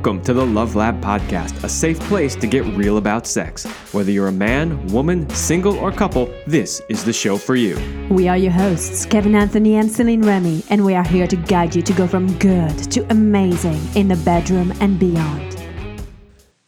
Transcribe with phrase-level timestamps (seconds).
[0.00, 3.66] Welcome to the Love Lab Podcast, a safe place to get real about sex.
[3.92, 7.78] Whether you're a man, woman, single, or couple, this is the show for you.
[8.08, 11.74] We are your hosts, Kevin Anthony and Celine Remy, and we are here to guide
[11.74, 15.59] you to go from good to amazing in the bedroom and beyond.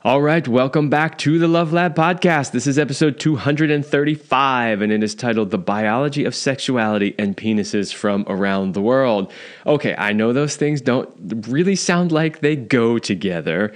[0.05, 2.50] All right, welcome back to the Love Lab podcast.
[2.50, 8.25] This is episode 235, and it is titled The Biology of Sexuality and Penises from
[8.27, 9.32] Around the World.
[9.64, 11.08] Okay, I know those things don't
[11.46, 13.72] really sound like they go together,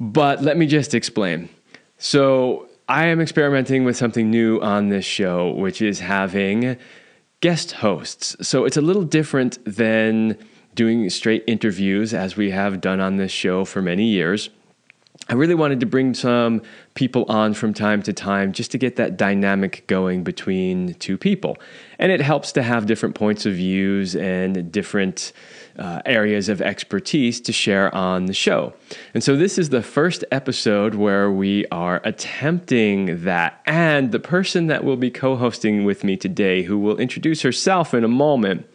[0.00, 1.50] but let me just explain.
[1.98, 6.78] So, I am experimenting with something new on this show, which is having
[7.42, 8.36] guest hosts.
[8.40, 10.38] So, it's a little different than
[10.74, 14.48] doing straight interviews as we have done on this show for many years.
[15.30, 16.62] I really wanted to bring some
[16.94, 21.58] people on from time to time just to get that dynamic going between two people.
[21.98, 25.32] And it helps to have different points of views and different
[25.78, 28.72] uh, areas of expertise to share on the show.
[29.12, 33.60] And so this is the first episode where we are attempting that.
[33.66, 37.92] And the person that will be co hosting with me today, who will introduce herself
[37.92, 38.66] in a moment,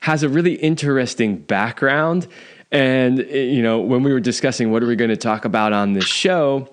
[0.00, 2.26] has a really interesting background
[2.72, 5.72] and, eh, you know, when we were discussing what are we going to talk about
[5.72, 6.68] on this show,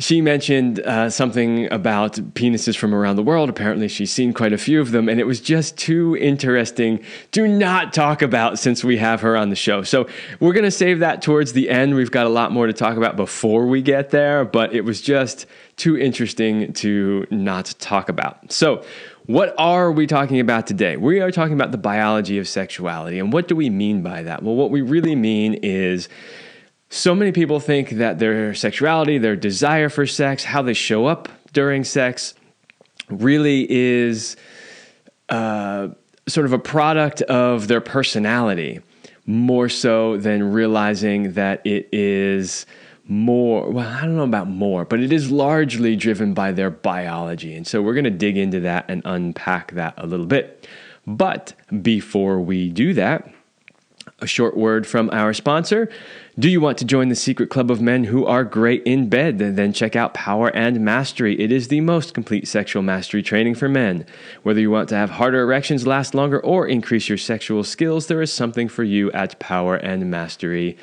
[0.00, 3.48] she mentioned uh, something about penises from around the world.
[3.48, 7.48] Apparently, she's seen quite a few of them, and it was just too interesting to
[7.48, 9.82] not talk about since we have her on the show.
[9.82, 10.06] So,
[10.38, 11.96] we're going to save that towards the end.
[11.96, 15.00] We've got a lot more to talk about before we get there, but it was
[15.00, 18.52] just too interesting to not talk about.
[18.52, 18.84] So,
[19.28, 20.96] what are we talking about today?
[20.96, 23.18] We are talking about the biology of sexuality.
[23.18, 24.42] And what do we mean by that?
[24.42, 26.08] Well, what we really mean is
[26.88, 31.28] so many people think that their sexuality, their desire for sex, how they show up
[31.52, 32.32] during sex,
[33.10, 34.36] really is
[35.28, 35.88] uh,
[36.26, 38.80] sort of a product of their personality,
[39.26, 42.64] more so than realizing that it is
[43.08, 47.54] more well i don't know about more but it is largely driven by their biology
[47.54, 50.68] and so we're going to dig into that and unpack that a little bit
[51.06, 53.32] but before we do that
[54.20, 55.88] a short word from our sponsor.
[56.38, 59.40] Do you want to join the secret club of men who are great in bed?
[59.40, 61.36] Then check out Power and Mastery.
[61.40, 64.06] It is the most complete sexual mastery training for men.
[64.44, 68.22] Whether you want to have harder erections last longer or increase your sexual skills, there
[68.22, 70.78] is something for you at Power and Mastery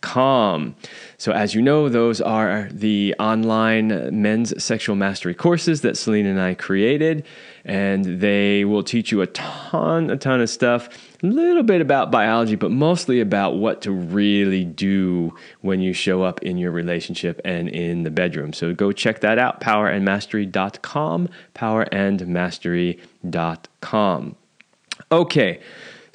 [0.00, 0.74] com.
[1.16, 6.40] So, as you know, those are the online men's sexual mastery courses that Celine and
[6.40, 7.24] I created,
[7.64, 10.88] and they will teach you a ton, a ton of stuff,
[11.22, 16.22] a little bit about biology, but mostly about what to really do when you show
[16.22, 18.52] up in your relationship and in the bedroom.
[18.52, 24.36] So, go check that out powerandmastery.com, powerandmastery.com.
[25.12, 25.60] Okay.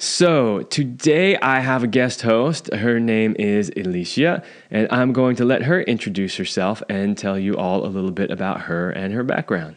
[0.04, 2.74] So, today I have a guest host.
[2.74, 7.56] Her name is Elicia, and I'm going to let her introduce herself and tell you
[7.56, 9.76] all a little bit about her and her background.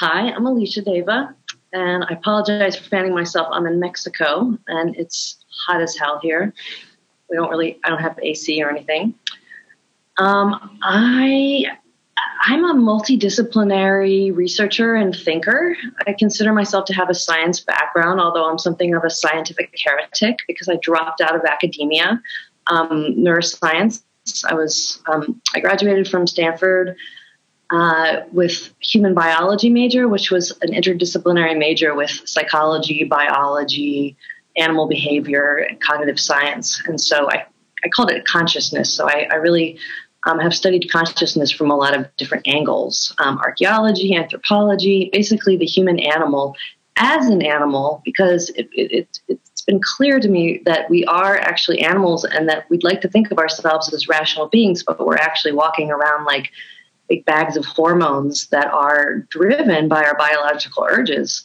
[0.00, 1.36] Hi, I'm Elicia Deva,
[1.74, 3.48] and I apologize for fanning myself.
[3.50, 6.54] I'm in Mexico, and it's hot as hell here.
[7.28, 9.14] We don't really, I don't have AC or anything.
[10.16, 11.66] Um, I
[12.46, 15.76] I'm a multidisciplinary researcher and thinker.
[16.06, 20.38] I consider myself to have a science background, although I'm something of a scientific heretic
[20.46, 22.22] because I dropped out of academia,
[22.68, 24.02] um, neuroscience.
[24.46, 26.96] I was um, I graduated from Stanford
[27.74, 34.16] uh, with human biology major, which was an interdisciplinary major with psychology, biology,
[34.56, 36.80] animal behavior, and cognitive science.
[36.86, 37.46] And so I,
[37.84, 38.92] I called it consciousness.
[38.92, 39.78] So I, I really
[40.26, 45.66] um, have studied consciousness from a lot of different angles um, archaeology, anthropology, basically the
[45.66, 46.54] human animal
[46.96, 51.36] as an animal, because it, it, it, it's been clear to me that we are
[51.36, 55.16] actually animals and that we'd like to think of ourselves as rational beings, but we're
[55.16, 56.52] actually walking around like
[57.08, 61.44] big bags of hormones that are driven by our biological urges.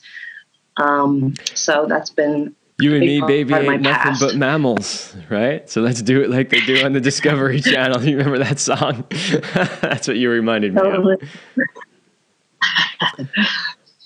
[0.78, 5.70] Um, so that's been you and me, baby, ain't nothing but mammals, right?
[5.70, 8.02] So let's do it like they do on the Discovery Channel.
[8.06, 9.04] You remember that song?
[9.82, 11.20] That's what you reminded me of.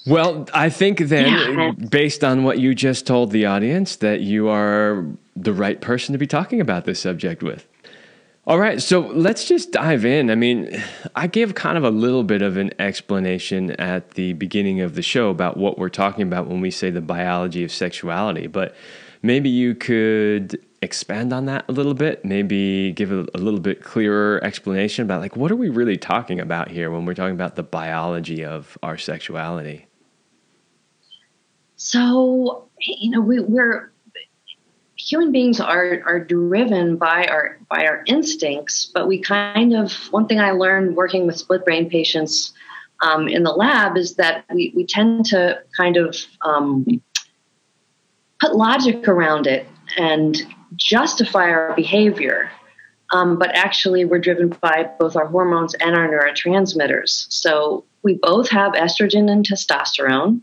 [0.05, 1.71] Well, I think then, yeah.
[1.71, 5.05] based on what you just told the audience, that you are
[5.35, 7.67] the right person to be talking about this subject with.
[8.45, 10.29] All right, so let's just dive in.
[10.29, 10.83] I mean,
[11.15, 15.01] I gave kind of a little bit of an explanation at the beginning of the
[15.01, 18.75] show about what we're talking about when we say the biology of sexuality, but
[19.21, 23.81] maybe you could expand on that a little bit, maybe give a, a little bit
[23.81, 27.55] clearer explanation about like what are we really talking about here when we're talking about
[27.55, 29.87] the biology of our sexuality?
[31.77, 33.92] So, you know, we, we're
[35.03, 40.27] human beings are are driven by our by our instincts, but we kind of one
[40.27, 42.53] thing I learned working with split brain patients
[43.01, 46.85] um, in the lab is that we we tend to kind of um,
[48.39, 49.67] put logic around it
[49.97, 50.41] and
[50.75, 52.49] justify our behavior.
[53.11, 57.27] Um, but actually, we're driven by both our hormones and our neurotransmitters.
[57.29, 60.41] So we both have estrogen and testosterone.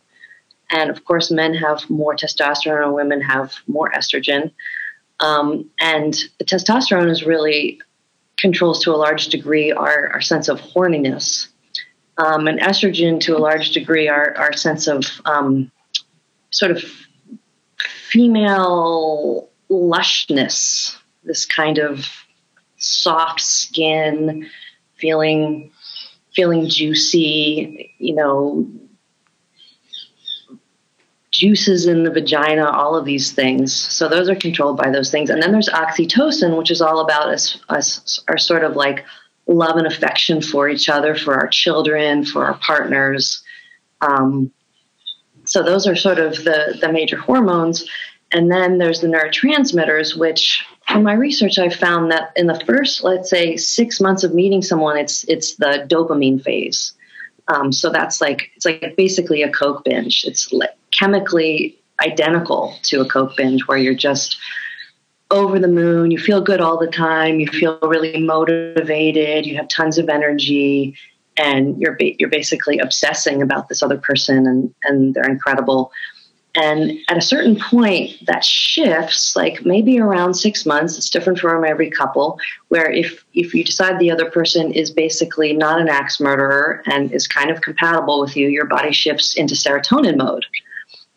[0.71, 4.53] And of course, men have more testosterone and women have more estrogen.
[5.19, 7.81] Um, and the testosterone is really
[8.37, 11.49] controls to a large degree our, our sense of horniness.
[12.17, 15.71] Um, and estrogen, to a large degree, our, our sense of um,
[16.51, 16.83] sort of
[18.11, 22.07] female lushness, this kind of
[22.77, 24.49] soft skin,
[24.97, 25.71] feeling
[26.35, 28.69] feeling juicy, you know,
[31.41, 33.75] juices in the vagina, all of these things.
[33.75, 35.31] So those are controlled by those things.
[35.31, 39.07] And then there's oxytocin, which is all about us, us our sort of like
[39.47, 43.43] love and affection for each other, for our children, for our partners.
[44.03, 44.53] Um,
[45.45, 47.89] so those are sort of the the major hormones.
[48.33, 53.03] And then there's the neurotransmitters, which from my research, I've found that in the first,
[53.03, 56.93] let's say, six months of meeting someone, it's it's the dopamine phase.
[57.49, 60.25] Um, so that's like it's like basically a coke binge.
[60.29, 64.39] It's like chemically identical to a coke binge, where you're just
[65.31, 66.11] over the moon.
[66.11, 67.41] You feel good all the time.
[67.41, 69.47] You feel really motivated.
[69.47, 70.97] You have tons of energy,
[71.37, 75.93] and you're you're basically obsessing about this other person, and and they're incredible.
[76.57, 80.99] And at a certain point, that shifts, like maybe around six months.
[80.99, 82.41] It's different from every couple.
[82.69, 87.13] Where if if you decide the other person is basically not an axe murderer and
[87.13, 90.45] is kind of compatible with you, your body shifts into serotonin mode,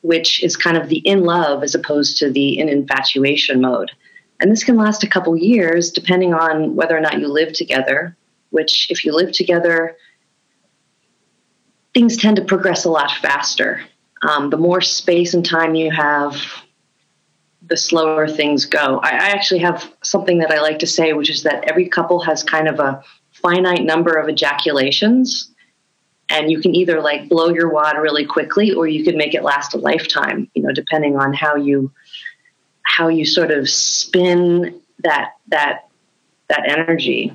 [0.04, 3.92] which is kind of the in love as opposed to the in infatuation mode.
[4.40, 8.16] And this can last a couple years, depending on whether or not you live together.
[8.52, 9.98] Which, if you live together,
[11.94, 13.82] things tend to progress a lot faster
[14.24, 16.36] um, the more space and time you have,
[17.68, 19.00] the slower things go.
[19.04, 22.22] I, I actually have something that I like to say, which is that every couple
[22.22, 25.53] has kind of a finite number of ejaculations
[26.34, 29.44] and you can either like blow your wad really quickly or you can make it
[29.44, 31.92] last a lifetime you know depending on how you
[32.84, 35.88] how you sort of spin that that
[36.50, 37.32] that energy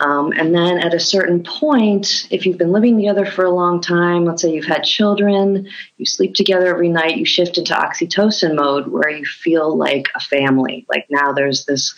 [0.00, 3.82] um, and then at a certain point, if you've been living together for a long
[3.82, 5.68] time, let's say you've had children,
[5.98, 10.20] you sleep together every night, you shift into oxytocin mode where you feel like a
[10.20, 10.86] family.
[10.88, 11.94] Like now there's this,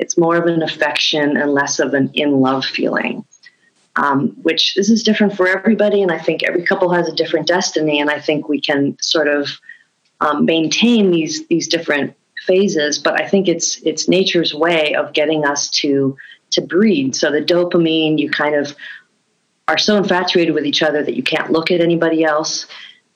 [0.00, 3.24] it's more of an affection and less of an in love feeling.
[3.96, 7.46] Um, which this is different for everybody, and I think every couple has a different
[7.46, 9.48] destiny, and I think we can sort of
[10.20, 12.14] um, maintain these these different
[12.46, 12.98] phases.
[12.98, 16.16] But I think it's it's nature's way of getting us to
[16.50, 17.16] to breed.
[17.16, 18.76] So the dopamine, you kind of
[19.68, 22.66] are so infatuated with each other that you can't look at anybody else.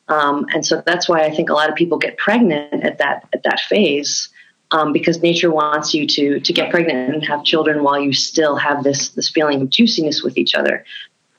[0.09, 3.29] Um, and so that's why I think a lot of people get pregnant at that
[3.33, 4.29] at that phase
[4.73, 8.57] um, because nature wants you to to get pregnant and have children while you still
[8.57, 10.85] have this this feeling of juiciness with each other.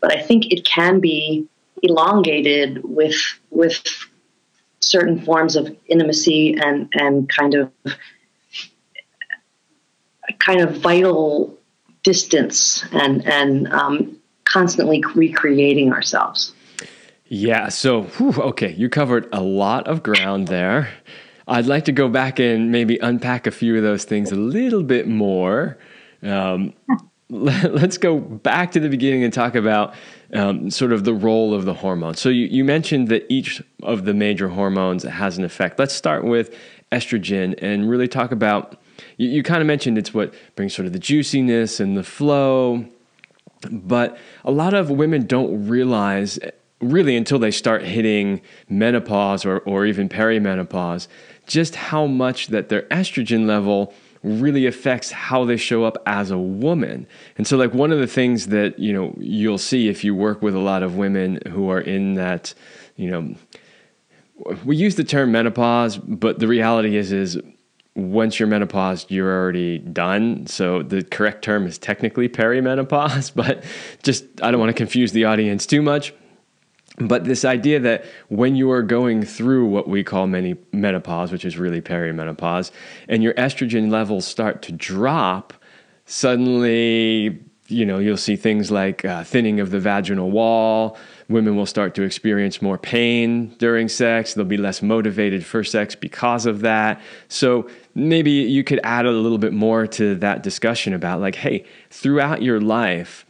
[0.01, 1.47] But I think it can be
[1.83, 3.15] elongated with
[3.49, 3.81] with
[4.79, 7.71] certain forms of intimacy and and kind of
[10.39, 11.57] kind of vital
[12.03, 16.53] distance and and um, constantly recreating ourselves.
[17.33, 17.69] Yeah.
[17.69, 20.89] So, whew, okay, you covered a lot of ground there.
[21.47, 24.83] I'd like to go back and maybe unpack a few of those things a little
[24.83, 25.77] bit more.
[26.23, 26.73] Um,
[27.29, 29.93] let's go back to the beginning and talk about
[30.33, 32.19] um, sort of the role of the hormones.
[32.19, 35.79] So you, you mentioned that each of the major hormones has an effect.
[35.79, 36.55] Let's start with
[36.91, 38.81] estrogen and really talk about
[39.17, 42.85] you, you kind of mentioned it's what brings sort of the juiciness and the flow,
[43.69, 46.39] but a lot of women don't realize
[46.81, 51.07] really until they start hitting menopause or, or even perimenopause
[51.51, 53.93] just how much that their estrogen level
[54.23, 57.05] really affects how they show up as a woman.
[57.37, 60.41] And so like one of the things that, you know, you'll see if you work
[60.41, 62.53] with a lot of women who are in that,
[62.95, 63.35] you know,
[64.63, 67.37] we use the term menopause, but the reality is is
[67.95, 70.47] once you're menopaused, you're already done.
[70.47, 73.65] So the correct term is technically perimenopause, but
[74.03, 76.13] just I don't want to confuse the audience too much.
[77.07, 81.45] But this idea that when you are going through what we call many menopause, which
[81.45, 82.71] is really perimenopause,
[83.07, 85.53] and your estrogen levels start to drop,
[86.05, 87.39] suddenly
[87.71, 90.97] you know, you'll see things like uh, thinning of the vaginal wall.
[91.29, 94.33] Women will start to experience more pain during sex.
[94.33, 97.01] They'll be less motivated for sex because of that.
[97.29, 101.63] So maybe you could add a little bit more to that discussion about, like, hey,
[101.89, 103.25] throughout your life,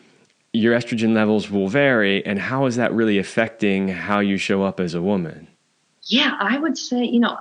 [0.54, 4.80] your estrogen levels will vary, and how is that really affecting how you show up
[4.80, 5.48] as a woman?
[6.04, 7.38] Yeah, I would say, you know,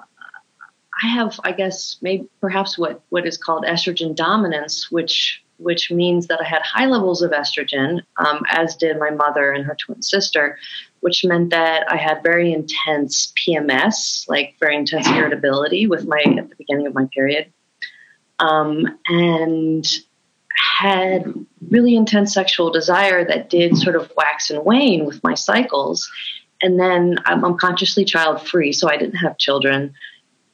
[1.03, 6.27] I have, I guess, maybe perhaps what, what is called estrogen dominance, which which means
[6.29, 10.01] that I had high levels of estrogen, um, as did my mother and her twin
[10.01, 10.59] sister,
[11.01, 16.49] which meant that I had very intense PMS, like very intense irritability with my at
[16.49, 17.53] the beginning of my period,
[18.39, 19.87] um, and
[20.57, 21.33] had
[21.71, 26.11] really intense sexual desire that did sort of wax and wane with my cycles.
[26.63, 29.95] And then I'm, I'm consciously child free, so I didn't have children.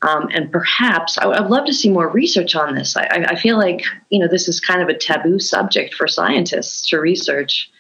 [0.03, 2.97] Um, and perhaps I, would love to see more research on this.
[2.97, 6.87] I, I, feel like you know this is kind of a taboo subject for scientists
[6.91, 7.71] to research,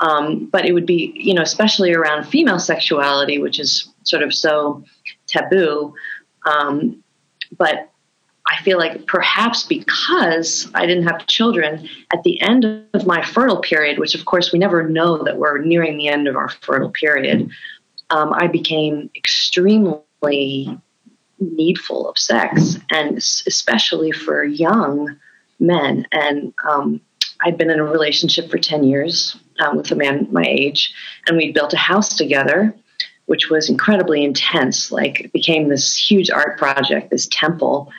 [0.00, 4.34] um, but it would be you know especially around female sexuality, which is sort of
[4.34, 4.82] so
[5.28, 5.94] taboo.
[6.44, 7.02] Um,
[7.56, 7.91] but
[8.52, 13.60] I feel like perhaps because I didn't have children at the end of my fertile
[13.60, 16.90] period, which of course we never know that we're nearing the end of our fertile
[16.90, 17.50] period,
[18.10, 20.78] um, I became extremely
[21.40, 25.16] needful of sex, and especially for young
[25.58, 26.06] men.
[26.12, 27.00] And um,
[27.40, 30.92] I'd been in a relationship for 10 years um, with a man my age,
[31.26, 32.74] and we'd built a house together,
[33.26, 34.92] which was incredibly intense.
[34.92, 37.90] Like, it became this huge art project, this temple.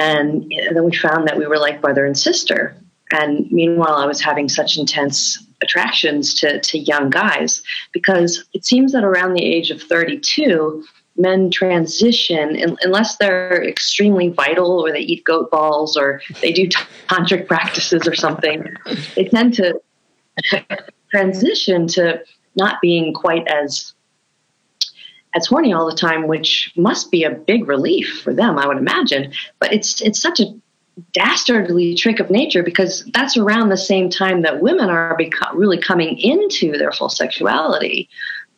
[0.00, 2.74] And, and then we found that we were like brother and sister.
[3.12, 8.92] And meanwhile, I was having such intense attractions to, to young guys because it seems
[8.92, 10.84] that around the age of 32,
[11.16, 16.66] men transition unless they're extremely vital or they eat goat balls or they do
[17.08, 18.64] tantric practices or something
[19.16, 19.78] they tend to
[21.10, 22.22] transition to
[22.56, 23.92] not being quite as
[25.34, 28.78] as horny all the time which must be a big relief for them i would
[28.78, 30.46] imagine but it's it's such a
[31.12, 35.78] dastardly trick of nature because that's around the same time that women are beco- really
[35.78, 38.08] coming into their full sexuality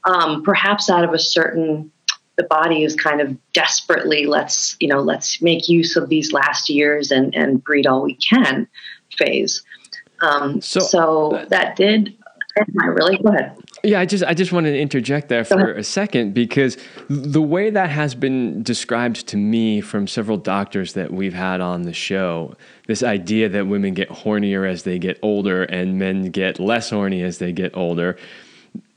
[0.04, 1.90] um, perhaps out of a certain
[2.36, 6.68] the body is kind of desperately let's you know let's make use of these last
[6.68, 8.66] years and and breed all we can
[9.16, 9.62] phase.
[10.20, 12.16] Um, so, so that did.
[12.80, 13.56] I really go ahead.
[13.84, 16.76] Yeah, I just I just wanted to interject there for a second because
[17.08, 21.82] the way that has been described to me from several doctors that we've had on
[21.82, 22.54] the show,
[22.86, 27.22] this idea that women get hornier as they get older and men get less horny
[27.22, 28.16] as they get older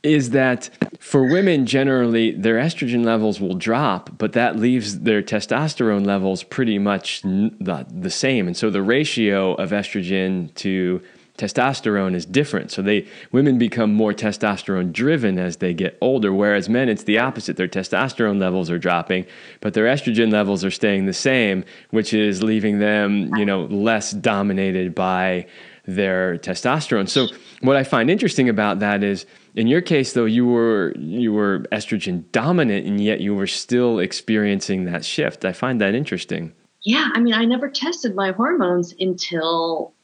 [0.04, 6.06] is that for women generally their estrogen levels will drop but that leaves their testosterone
[6.06, 8.46] levels pretty much the, the same.
[8.46, 11.02] And so the ratio of estrogen to
[11.36, 16.68] testosterone is different so they women become more testosterone driven as they get older whereas
[16.68, 19.24] men it's the opposite their testosterone levels are dropping
[19.60, 24.12] but their estrogen levels are staying the same which is leaving them you know less
[24.12, 25.46] dominated by
[25.86, 27.26] their testosterone so
[27.60, 29.26] what i find interesting about that is
[29.56, 33.98] in your case, though, you were you were estrogen dominant, and yet you were still
[33.98, 35.46] experiencing that shift.
[35.46, 36.52] I find that interesting.
[36.84, 39.94] Yeah, I mean, I never tested my hormones until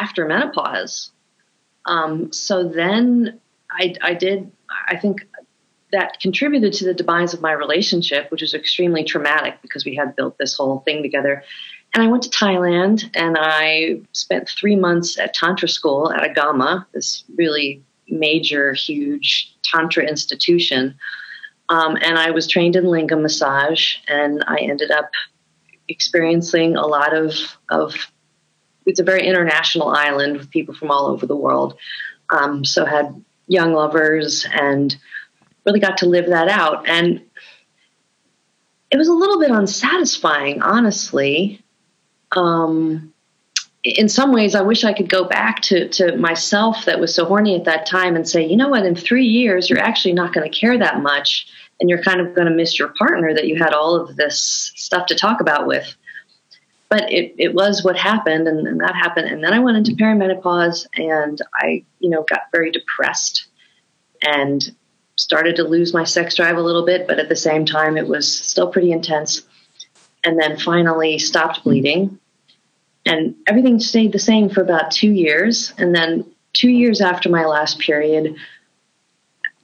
[0.00, 1.10] after menopause.
[1.86, 3.40] Um, so then
[3.70, 4.50] I, I did.
[4.88, 5.26] I think
[5.92, 10.14] that contributed to the demise of my relationship, which was extremely traumatic because we had
[10.16, 11.42] built this whole thing together.
[11.92, 16.86] And I went to Thailand and I spent three months at Tantra school at Agama,
[16.92, 20.94] this really major, huge Tantra institution.
[21.68, 25.10] Um, and I was trained in Lingam massage, and I ended up
[25.86, 27.32] experiencing a lot of,
[27.68, 27.94] of
[28.90, 31.78] it's a very international island with people from all over the world.
[32.30, 34.96] Um, so had young lovers and
[35.64, 36.88] really got to live that out.
[36.88, 37.22] And
[38.90, 41.62] it was a little bit unsatisfying, honestly.
[42.32, 43.12] Um,
[43.82, 47.24] in some ways, I wish I could go back to, to myself that was so
[47.24, 50.34] horny at that time and say, you know what, in three years, you're actually not
[50.34, 51.46] going to care that much.
[51.80, 54.70] And you're kind of going to miss your partner that you had all of this
[54.76, 55.96] stuff to talk about with.
[56.90, 59.28] But it, it was what happened, and, and that happened.
[59.28, 63.46] And then I went into perimenopause and I, you know, got very depressed
[64.22, 64.74] and
[65.16, 67.06] started to lose my sex drive a little bit.
[67.06, 69.42] But at the same time, it was still pretty intense.
[70.24, 72.18] And then finally stopped bleeding
[73.06, 75.72] and everything stayed the same for about two years.
[75.78, 78.36] And then two years after my last period,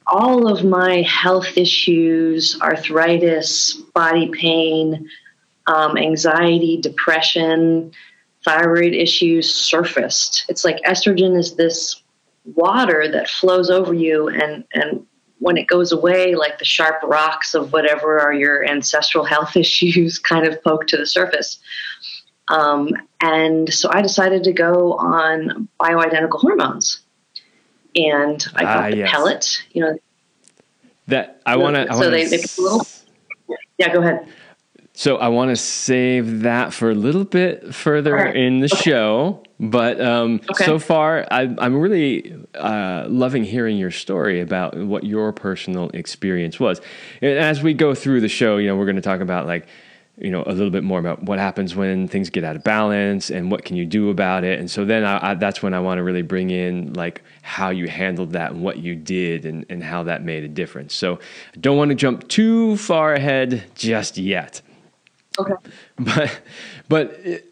[0.05, 5.09] all of my health issues, arthritis, body pain,
[5.67, 7.91] um, anxiety, depression,
[8.43, 10.45] thyroid issues surfaced.
[10.49, 12.01] It's like estrogen is this
[12.55, 15.05] water that flows over you and and
[15.39, 20.17] when it goes away like the sharp rocks of whatever are your ancestral health issues
[20.17, 21.59] kind of poke to the surface
[22.47, 22.87] um,
[23.19, 27.01] and so i decided to go on bioidentical hormones
[27.97, 29.11] and i got Ah, the yes.
[29.11, 29.97] pellet you know
[31.07, 31.85] That I want to.
[31.87, 32.87] So wanna they, they put a little
[33.77, 34.25] yeah go ahead
[34.97, 38.35] So I want to save that for a little bit further right.
[38.35, 39.43] in the show.
[39.59, 40.65] But um, Okay.
[40.65, 46.59] so far, I, I'm really uh, loving hearing your story about what your personal experience
[46.59, 46.81] was.
[47.21, 49.67] And as we go through the show, you know, we're going to talk about like,
[50.17, 53.29] you know, a little bit more about what happens when things get out of balance
[53.29, 54.59] and what can you do about it.
[54.59, 57.69] And so then I, I, that's when I want to really bring in like how
[57.69, 60.95] you handled that and what you did and, and how that made a difference.
[60.95, 61.19] So
[61.55, 64.63] I don't want to jump too far ahead just yet
[65.39, 65.55] okay
[65.99, 66.39] but
[66.87, 67.45] but it,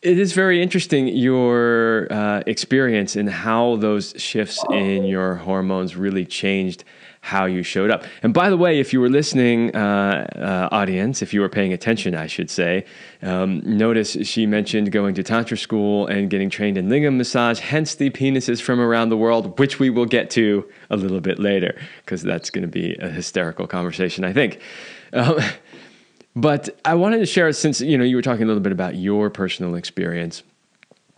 [0.00, 6.24] it is very interesting your uh, experience and how those shifts in your hormones really
[6.24, 6.84] changed
[7.20, 8.04] how you showed up.
[8.22, 11.72] And by the way, if you were listening, uh, uh, audience, if you were paying
[11.72, 12.84] attention, I should say,
[13.22, 17.58] um, notice she mentioned going to tantra school and getting trained in lingam massage.
[17.58, 21.38] Hence the penises from around the world, which we will get to a little bit
[21.38, 24.60] later because that's going to be a hysterical conversation, I think.
[25.12, 25.40] Um,
[26.40, 28.94] but I wanted to share since you know you were talking a little bit about
[28.94, 30.44] your personal experience.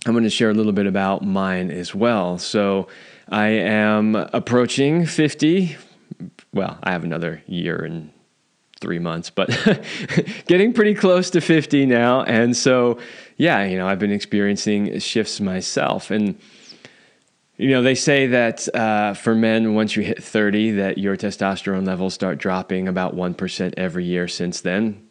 [0.07, 2.39] I'm going to share a little bit about mine as well.
[2.39, 2.89] So
[3.29, 5.77] I am approaching 50.
[6.55, 8.11] Well, I have another year and
[8.81, 9.51] three months, but
[10.47, 12.23] getting pretty close to 50 now.
[12.23, 12.99] And so,
[13.37, 16.11] yeah, you know, I've been experiencing shifts myself.
[16.11, 16.39] And,
[17.59, 21.87] you know, they say that uh, for men, once you hit 30, that your testosterone
[21.87, 25.10] levels start dropping about 1% every year since then.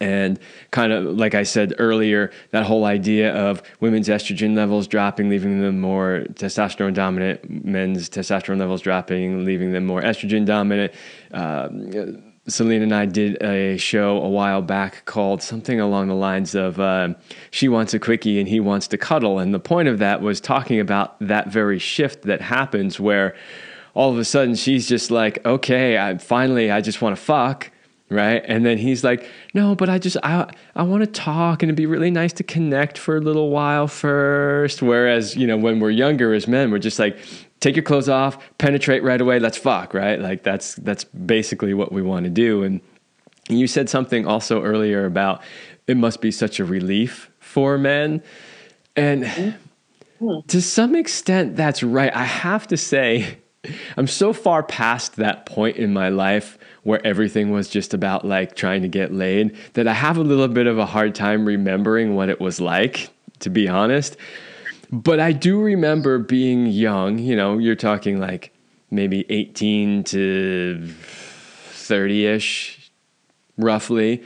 [0.00, 0.40] And
[0.72, 5.60] kind of like I said earlier, that whole idea of women's estrogen levels dropping, leaving
[5.60, 10.92] them more testosterone dominant, men's testosterone levels dropping, leaving them more estrogen dominant.
[11.32, 16.54] Um, Celine and I did a show a while back called something along the lines
[16.54, 17.14] of uh,
[17.50, 19.40] She Wants a Quickie and He Wants to Cuddle.
[19.40, 23.34] And the point of that was talking about that very shift that happens where
[23.94, 27.72] all of a sudden she's just like, okay, I, finally, I just want to fuck
[28.08, 28.42] right?
[28.46, 31.76] And then he's like no but i just i i want to talk and it'd
[31.76, 34.82] be really nice to connect for a little while first.
[34.82, 37.18] Whereas you know when we're younger as men we're just like
[37.60, 40.20] take your clothes off penetrate right away let's fuck right?
[40.20, 42.62] Like that's that's basically what we want to do.
[42.62, 42.80] And
[43.48, 45.42] you said something also earlier about
[45.86, 48.22] it must be such a relief for men.
[48.96, 50.40] And mm-hmm.
[50.46, 52.14] to some extent that's right.
[52.14, 53.38] I have to say
[53.96, 58.54] i'm so far past that point in my life where everything was just about like
[58.54, 62.14] trying to get laid that I have a little bit of a hard time remembering
[62.14, 64.16] what it was like, to be honest.
[64.92, 68.54] But I do remember being young, you know, you're talking like
[68.92, 72.92] maybe 18 to 30 ish,
[73.58, 74.22] roughly,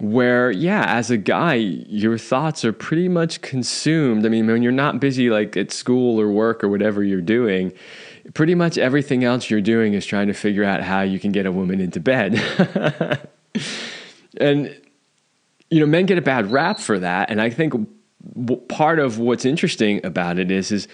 [0.00, 4.26] where, yeah, as a guy, your thoughts are pretty much consumed.
[4.26, 7.72] I mean, when you're not busy like at school or work or whatever you're doing,
[8.34, 11.46] pretty much everything else you're doing is trying to figure out how you can get
[11.46, 12.34] a woman into bed.
[14.40, 14.74] and,
[15.70, 17.30] you know, men get a bad rap for that.
[17.30, 17.74] And I think
[18.68, 20.88] part of what's interesting about it is, is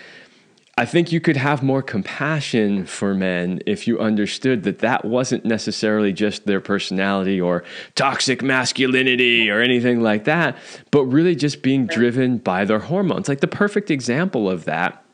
[0.79, 5.45] I think you could have more compassion for men if you understood that that wasn't
[5.45, 7.65] necessarily just their personality or
[7.97, 10.57] toxic masculinity or anything like that,
[10.93, 13.29] but really just being driven by their hormones.
[13.29, 15.05] Like the perfect example of that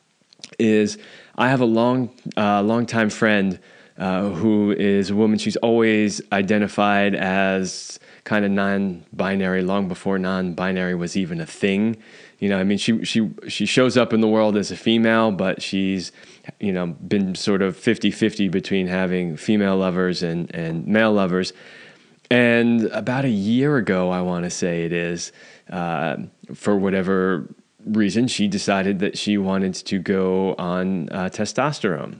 [0.59, 0.99] is
[1.37, 3.59] I have a long, uh, long time friend
[3.97, 5.37] uh, who is a woman.
[5.37, 11.97] She's always identified as kind of non-binary, long before non-binary was even a thing.
[12.39, 15.31] You know, I mean, she she she shows up in the world as a female,
[15.31, 16.11] but she's
[16.59, 21.53] you know been sort of 50-50 between having female lovers and and male lovers.
[22.31, 25.31] And about a year ago, I want to say it is,
[25.69, 26.17] uh,
[26.53, 27.47] for whatever
[27.85, 32.19] reason, she decided that she wanted to go on uh, testosterone.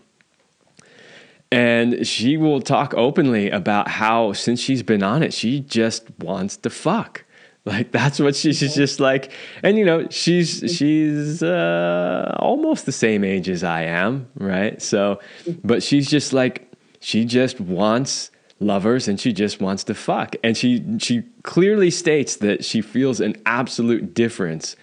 [1.52, 6.58] And she will talk openly about how, since she's been on it, she just wants
[6.58, 7.24] to fuck.
[7.68, 9.32] Like that's what she's just like,
[9.64, 14.80] and you know she's she's uh, almost the same age as I am, right?
[14.80, 15.20] So,
[15.64, 20.56] but she's just like she just wants lovers and she just wants to fuck, and
[20.56, 24.76] she she clearly states that she feels an absolute difference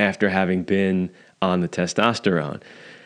[0.00, 1.10] after having been
[1.42, 2.60] on the testosterone.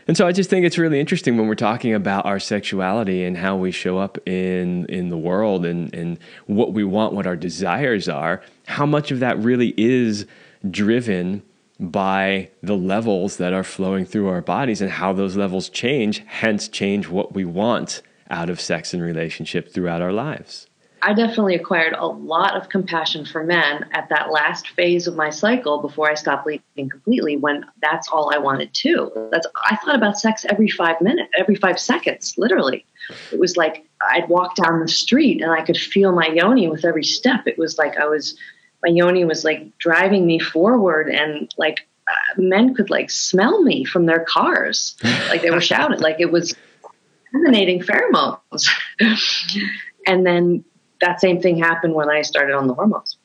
[0.06, 3.36] And so I just think it's really interesting when we're talking about our sexuality and
[3.38, 7.36] how we show up in in the world and, and what we want, what our
[7.36, 10.26] desires are, how much of that really is
[10.70, 11.42] driven
[11.80, 16.68] by the levels that are flowing through our bodies and how those levels change, hence,
[16.68, 20.66] change what we want out of sex and relationship throughout our lives.
[21.04, 25.28] I definitely acquired a lot of compassion for men at that last phase of my
[25.28, 29.28] cycle before I stopped bleeding completely when that's all I wanted to.
[29.30, 32.86] That's I thought about sex every 5 minutes, every 5 seconds, literally.
[33.30, 36.86] It was like I'd walk down the street and I could feel my yoni with
[36.86, 37.46] every step.
[37.46, 38.38] It was like I was
[38.82, 43.84] my yoni was like driving me forward and like uh, men could like smell me
[43.84, 44.96] from their cars.
[45.28, 46.54] Like they were shouting like it was
[47.34, 48.66] emanating pheromones.
[50.06, 50.64] and then
[51.04, 53.16] that same thing happened when I started on the hormones.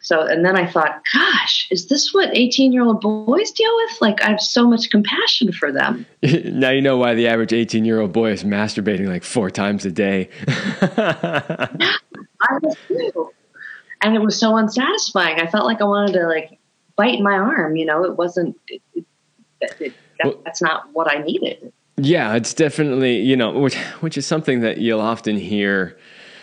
[0.00, 4.00] So, and then I thought, gosh, is this what 18 year old boys deal with?
[4.00, 6.06] Like, I have so much compassion for them.
[6.22, 9.84] now you know why the average 18 year old boy is masturbating like four times
[9.84, 10.30] a day.
[10.46, 11.68] I
[12.62, 13.32] was too.
[14.02, 15.40] And it was so unsatisfying.
[15.40, 16.58] I felt like I wanted to like
[16.94, 17.74] bite my arm.
[17.74, 19.04] You know, it wasn't, it, it,
[19.80, 21.72] it, that, well, that's not what I needed.
[21.96, 25.98] Yeah, it's definitely, you know, which, which is something that you'll often hear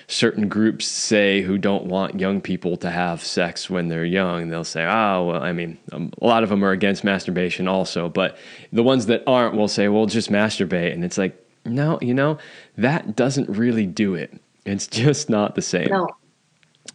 [0.07, 4.49] certain groups say who don't want young people to have sex when they're young.
[4.49, 8.09] They'll say, oh, well, I mean, um, a lot of them are against masturbation also,
[8.09, 8.37] but
[8.71, 10.93] the ones that aren't will say, well, just masturbate.
[10.93, 12.37] And it's like, no, you know,
[12.77, 14.39] that doesn't really do it.
[14.65, 15.89] It's just not the same.
[15.89, 16.07] No.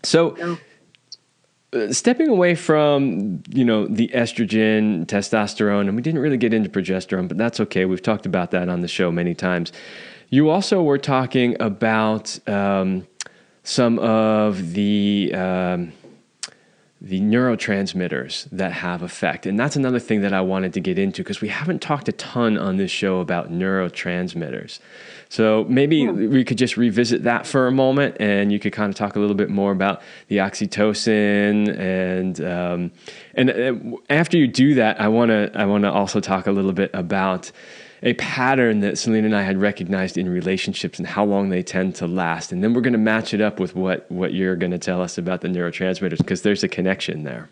[0.03, 0.59] So, no.
[1.71, 6.66] Uh, stepping away from you know the estrogen testosterone and we didn't really get into
[6.71, 9.71] progesterone but that's okay we've talked about that on the show many times
[10.31, 13.07] you also were talking about um,
[13.62, 15.93] some of the um,
[17.01, 21.23] the neurotransmitters that have effect, and that's another thing that I wanted to get into
[21.23, 24.81] because we haven't talked a ton on this show about neurotransmitters.
[25.29, 26.11] So maybe yeah.
[26.11, 29.21] we could just revisit that for a moment, and you could kind of talk a
[29.21, 32.91] little bit more about the oxytocin, and um,
[33.35, 36.53] and uh, after you do that, I want to I want to also talk a
[36.53, 37.53] little bit about
[38.03, 41.95] a pattern that Celine and I had recognized in relationships and how long they tend
[41.97, 42.53] to last.
[42.53, 45.03] And then we're going to match it up with what, what you're going to tell
[45.03, 47.49] us about the neurotransmitters because there's a connection there.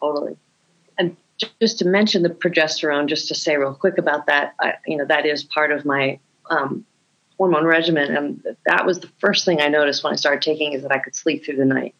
[0.00, 0.36] Totally.
[0.98, 1.16] And
[1.60, 5.06] just to mention the progesterone, just to say real quick about that, I, you know,
[5.06, 6.18] that is part of my
[6.50, 6.84] um,
[7.38, 8.14] hormone regimen.
[8.14, 10.98] And that was the first thing I noticed when I started taking is that I
[10.98, 11.94] could sleep through the night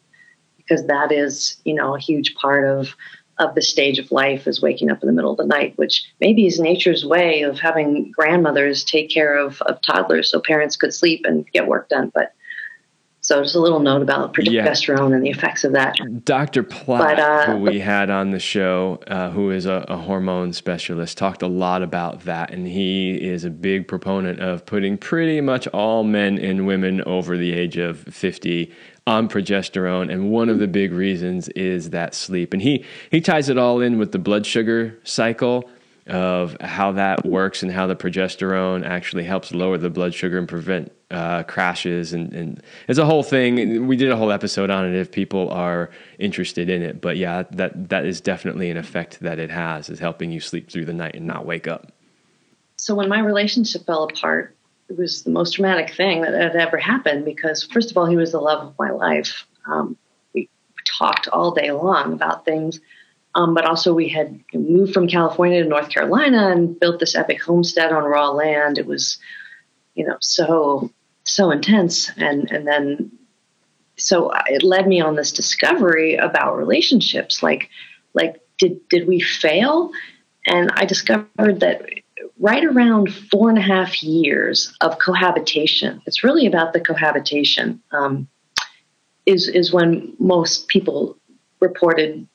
[0.57, 2.95] because that is, you know, a huge part of
[3.41, 6.05] of the stage of life is waking up in the middle of the night, which
[6.19, 10.93] maybe is nature's way of having grandmothers take care of, of toddlers so parents could
[10.93, 12.11] sleep and get work done.
[12.13, 12.33] But
[13.21, 15.15] so just a little note about progesterone yeah.
[15.15, 15.95] and the effects of that.
[16.25, 16.63] Dr.
[16.63, 20.53] Platt, but, uh, who we had on the show, uh, who is a, a, hormone
[20.53, 22.51] specialist, talked a lot about that.
[22.51, 27.37] And he is a big proponent of putting pretty much all men and women over
[27.37, 28.73] the age of 50
[29.07, 32.53] on progesterone, and one of the big reasons is that sleep.
[32.53, 35.69] And he he ties it all in with the blood sugar cycle
[36.07, 40.47] of how that works and how the progesterone actually helps lower the blood sugar and
[40.47, 43.87] prevent uh, crashes and, and it's a whole thing.
[43.87, 47.01] We did a whole episode on it if people are interested in it.
[47.01, 50.71] But yeah, that that is definitely an effect that it has is helping you sleep
[50.71, 51.91] through the night and not wake up.
[52.77, 54.55] So when my relationship fell apart,
[54.89, 58.17] it was the most dramatic thing that had ever happened because, first of all, he
[58.17, 59.45] was the love of my life.
[59.65, 59.95] Um,
[60.33, 60.49] we
[60.97, 62.79] talked all day long about things,
[63.35, 67.41] um, but also we had moved from California to North Carolina and built this epic
[67.41, 68.77] homestead on raw land.
[68.77, 69.19] It was,
[69.95, 70.91] you know, so
[71.33, 73.11] so intense, and and then
[73.97, 77.43] so it led me on this discovery about relationships.
[77.43, 77.69] Like,
[78.13, 79.91] like did did we fail?
[80.45, 81.85] And I discovered that
[82.39, 86.01] right around four and a half years of cohabitation.
[86.07, 87.81] It's really about the cohabitation.
[87.91, 88.27] Um,
[89.25, 91.17] is is when most people
[91.59, 92.27] reported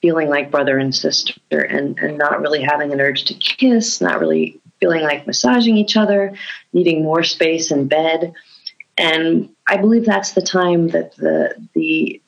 [0.00, 4.20] feeling like brother and sister and, and not really having an urge to kiss, not
[4.20, 6.34] really feeling like massaging each other,
[6.74, 8.34] needing more space in bed.
[8.98, 12.20] And I believe that's the time that the the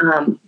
[0.00, 0.40] um,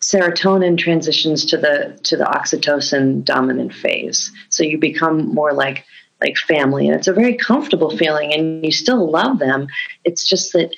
[0.00, 4.30] serotonin transitions to the to the oxytocin dominant phase.
[4.50, 5.86] So you become more like
[6.20, 9.68] like family, and it's a very comfortable feeling, and you still love them.
[10.04, 10.76] It's just that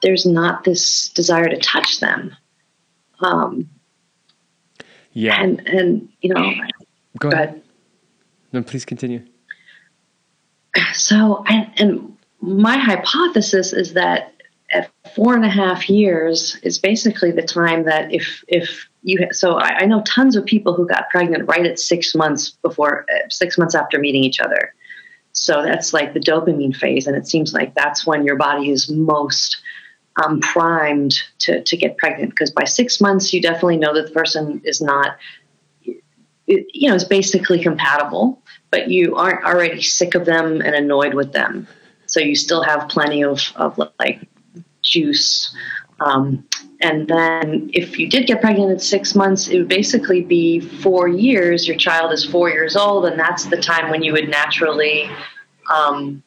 [0.00, 2.36] there's not this desire to touch them.
[3.18, 3.68] Um,
[5.12, 6.52] yeah, and and you know,
[7.18, 7.48] go, go ahead.
[7.48, 7.61] ahead.
[8.52, 9.24] No, please continue.
[10.94, 14.32] So, and my hypothesis is that
[14.72, 19.54] at four and a half years is basically the time that if if you so
[19.54, 23.28] I, I, know tons of people who got pregnant right at six months before uh,
[23.28, 24.74] six months after meeting each other
[25.32, 28.90] so that's like the dopamine phase and it seems like that's when your body is
[28.90, 29.60] most
[30.24, 34.12] um, primed to, to get pregnant because by six months you definitely know that the
[34.12, 35.16] person is not
[36.72, 41.32] you know is basically compatible but you aren't already sick of them and annoyed with
[41.32, 41.68] them.
[42.06, 44.26] So you still have plenty of, of like
[44.82, 45.54] juice
[46.00, 46.46] um,
[46.80, 51.06] and then if you did get pregnant at six months it would basically be four
[51.08, 51.68] years.
[51.68, 55.08] Your child is four years old and that's the time when you would naturally
[55.70, 56.22] um,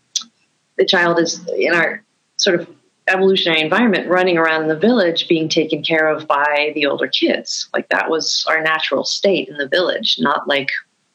[0.77, 2.03] the child is in our
[2.37, 2.74] sort of
[3.07, 7.69] evolutionary environment running around in the village being taken care of by the older kids.
[7.73, 10.69] Like that was our natural state in the village not like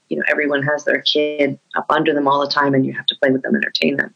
[0.09, 3.07] you know everyone has their kid up under them all the time and you have
[3.07, 4.15] to play with them entertain them.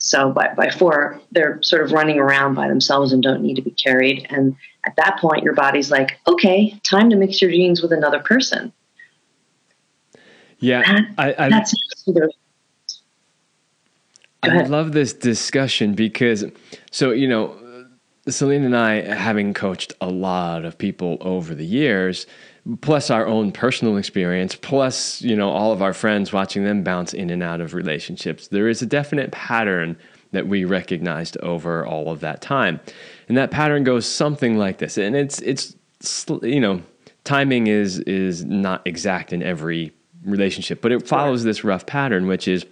[0.00, 3.62] So by, by four they're sort of running around by themselves and don't need to
[3.62, 4.26] be carried.
[4.30, 4.54] And
[4.86, 8.72] at that point your body's like okay time to mix your genes with another person.
[10.58, 11.74] Yeah that, I, I, that's
[14.42, 16.44] I love this discussion because,
[16.90, 17.56] so, you know,
[18.28, 22.26] Celine and I, having coached a lot of people over the years,
[22.80, 27.14] plus our own personal experience, plus, you know, all of our friends watching them bounce
[27.14, 29.96] in and out of relationships, there is a definite pattern
[30.32, 32.78] that we recognized over all of that time.
[33.28, 34.98] And that pattern goes something like this.
[34.98, 35.74] And it's, it's,
[36.42, 36.82] you know,
[37.24, 39.92] timing is, is not exact in every
[40.24, 42.66] relationship, but it follows this rough pattern, which is,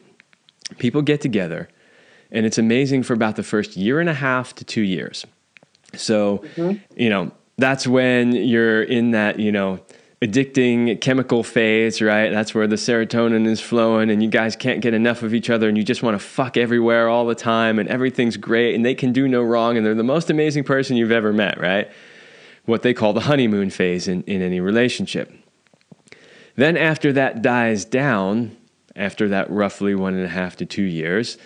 [0.79, 1.69] people get together,
[2.31, 5.25] and it's amazing for about the first year and a half to two years.
[5.95, 6.79] So, mm-hmm.
[6.97, 9.81] you know, that's when you're in that, you know,
[10.23, 12.31] addicting chemical phase, right?
[12.31, 15.69] That's where the serotonin is flowing and you guys can't get enough of each other
[15.69, 18.95] and you just want to fuck everywhere all the time and everything's great and they
[18.95, 21.91] can do no wrong and they're the most amazing person you've ever met, right?
[22.65, 25.33] What they call the honeymoon phase in, in any relationship.
[26.57, 28.57] Then after that dies down,
[28.97, 31.39] after that roughly one and a half to two years,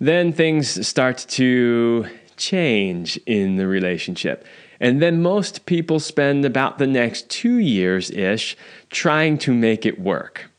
[0.00, 2.06] then things start to
[2.36, 4.44] change in the relationship.
[4.80, 8.56] And then most people spend about the next two years ish
[8.90, 10.50] trying to make it work.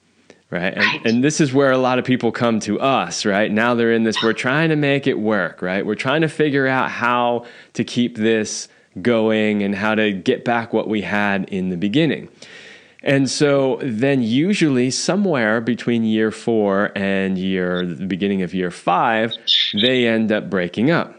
[0.51, 0.73] Right?
[0.73, 3.51] And, and this is where a lot of people come to us, right?
[3.51, 5.85] Now they're in this, we're trying to make it work, right?
[5.85, 8.67] We're trying to figure out how to keep this
[8.99, 12.29] going and how to get back what we had in the beginning.
[13.01, 19.33] And so then usually somewhere between year four and year the beginning of year five,
[19.73, 21.15] they end up breaking up.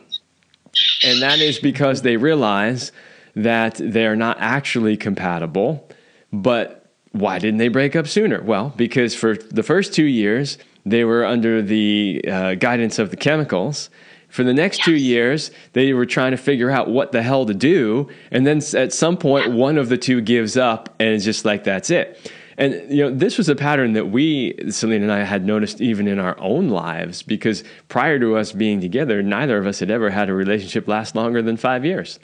[1.03, 2.93] And that is because they realize
[3.35, 5.89] that they're not actually compatible.
[6.33, 8.43] But why didn't they break up sooner?
[8.43, 13.17] Well, because for the first two years, they were under the uh, guidance of the
[13.17, 13.91] chemicals
[14.31, 17.55] for the next two years, they were trying to figure out what the hell to
[17.55, 18.09] do.
[18.31, 21.65] And then at some point, one of the two gives up and it's just like,
[21.65, 22.31] that's it.
[22.57, 26.07] And you know, this was a pattern that we, Celine and I, had noticed even
[26.07, 30.11] in our own lives because prior to us being together, neither of us had ever
[30.11, 32.19] had a relationship last longer than five years.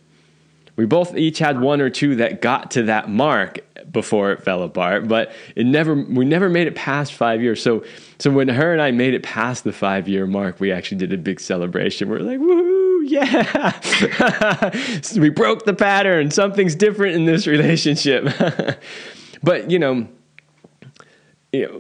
[0.76, 3.60] We both each had one or two that got to that mark
[3.90, 7.62] before it fell apart, but it never we never made it past five years.
[7.62, 7.84] So
[8.18, 11.12] so when her and I made it past the five year mark, we actually did
[11.12, 12.08] a big celebration.
[12.08, 15.00] We're like, woohoo, yeah.
[15.00, 16.30] so we broke the pattern.
[16.30, 18.28] Something's different in this relationship.
[19.42, 20.08] but you know,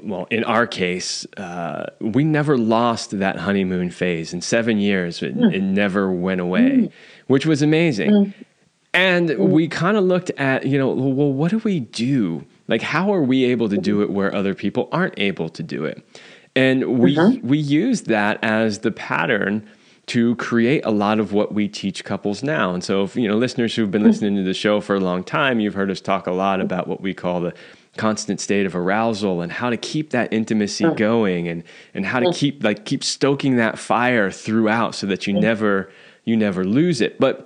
[0.02, 4.32] well, in our case, uh, we never lost that honeymoon phase.
[4.32, 5.52] In seven years, it, mm.
[5.52, 6.92] it never went away, mm.
[7.26, 8.10] which was amazing.
[8.10, 8.34] Mm.
[8.96, 9.38] And mm.
[9.50, 12.44] we kind of looked at, you know, well, what do we do?
[12.66, 15.84] Like, how are we able to do it where other people aren't able to do
[15.84, 16.02] it?
[16.56, 17.46] And we mm-hmm.
[17.46, 19.68] we use that as the pattern
[20.06, 22.72] to create a lot of what we teach couples now.
[22.72, 24.06] And so, if you know, listeners who've been mm.
[24.06, 26.88] listening to the show for a long time, you've heard us talk a lot about
[26.88, 27.52] what we call the
[27.98, 30.96] constant state of arousal and how to keep that intimacy mm.
[30.96, 35.34] going and and how to keep like keep stoking that fire throughout so that you
[35.34, 35.90] never
[36.24, 37.20] you never lose it.
[37.20, 37.45] But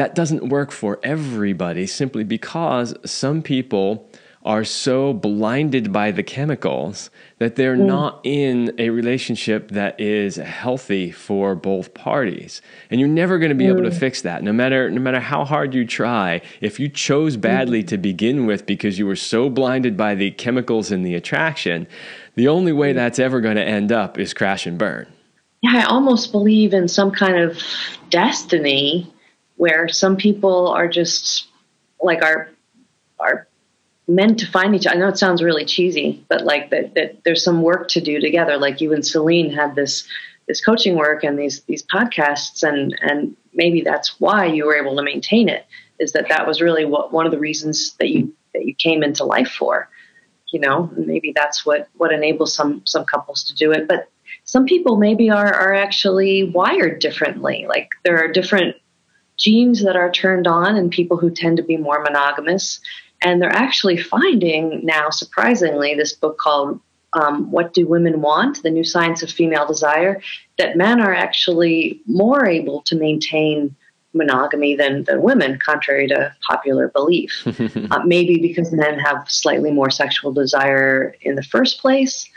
[0.00, 4.08] that doesn't work for everybody simply because some people
[4.46, 7.84] are so blinded by the chemicals that they're mm.
[7.84, 13.54] not in a relationship that is healthy for both parties and you're never going to
[13.54, 13.68] be mm.
[13.68, 13.98] able to mm.
[13.98, 17.86] fix that no matter no matter how hard you try if you chose badly mm.
[17.86, 21.86] to begin with because you were so blinded by the chemicals and the attraction
[22.36, 22.94] the only way mm.
[22.94, 25.06] that's ever going to end up is crash and burn
[25.60, 27.62] yeah i almost believe in some kind of
[28.08, 29.12] destiny
[29.60, 31.46] where some people are just
[32.00, 32.48] like are
[33.18, 33.46] are
[34.08, 34.96] meant to find each other.
[34.96, 38.20] I know it sounds really cheesy, but like that, that there's some work to do
[38.20, 38.56] together.
[38.56, 40.08] Like you and Celine had this
[40.48, 44.96] this coaching work and these these podcasts, and and maybe that's why you were able
[44.96, 45.66] to maintain it.
[45.98, 49.02] Is that that was really what one of the reasons that you that you came
[49.02, 49.90] into life for?
[50.54, 53.86] You know, maybe that's what what enables some some couples to do it.
[53.86, 54.08] But
[54.44, 57.66] some people maybe are, are actually wired differently.
[57.68, 58.76] Like there are different
[59.40, 62.80] genes that are turned on in people who tend to be more monogamous.
[63.22, 66.80] And they're actually finding now, surprisingly, this book called
[67.12, 68.62] um, What Do Women Want?
[68.62, 70.22] The New Science of Female Desire,
[70.58, 73.74] that men are actually more able to maintain
[74.12, 77.46] monogamy than, than women, contrary to popular belief.
[77.90, 82.28] uh, maybe because men have slightly more sexual desire in the first place.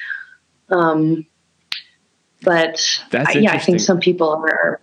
[0.69, 1.25] Um,
[2.41, 2.79] but
[3.13, 4.81] I, yeah, I think some people are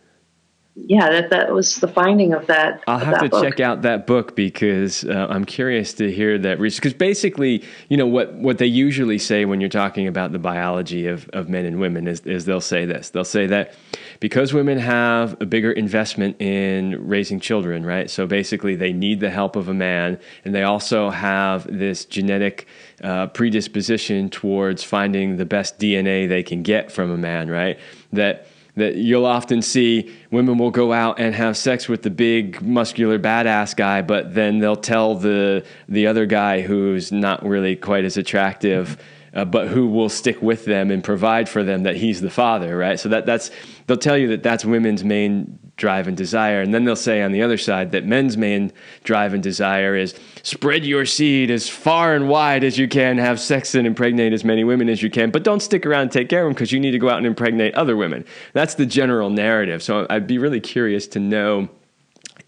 [0.86, 2.82] yeah, that that was the finding of that.
[2.86, 3.44] I'll of have that to book.
[3.44, 6.82] check out that book because uh, I'm curious to hear that research.
[6.82, 11.06] Because basically, you know what what they usually say when you're talking about the biology
[11.06, 13.10] of, of men and women is is they'll say this.
[13.10, 13.74] They'll say that
[14.20, 18.10] because women have a bigger investment in raising children, right?
[18.10, 22.66] So basically, they need the help of a man, and they also have this genetic
[23.02, 27.78] uh, predisposition towards finding the best DNA they can get from a man, right?
[28.12, 28.46] That
[28.80, 33.18] that you'll often see women will go out and have sex with the big muscular
[33.18, 38.16] badass guy but then they'll tell the the other guy who's not really quite as
[38.16, 38.96] attractive
[39.32, 42.76] uh, but who will stick with them and provide for them that he's the father
[42.76, 42.98] right?
[42.98, 43.50] So that that's
[43.86, 46.60] they'll tell you that that's women's main drive and desire.
[46.60, 48.70] And then they'll say on the other side that men's main
[49.02, 53.40] drive and desire is spread your seed as far and wide as you can have
[53.40, 56.28] sex and impregnate as many women as you can but don't stick around and take
[56.28, 58.24] care of them because you need to go out and impregnate other women.
[58.52, 59.82] That's the general narrative.
[59.82, 61.68] So i'd be really curious to know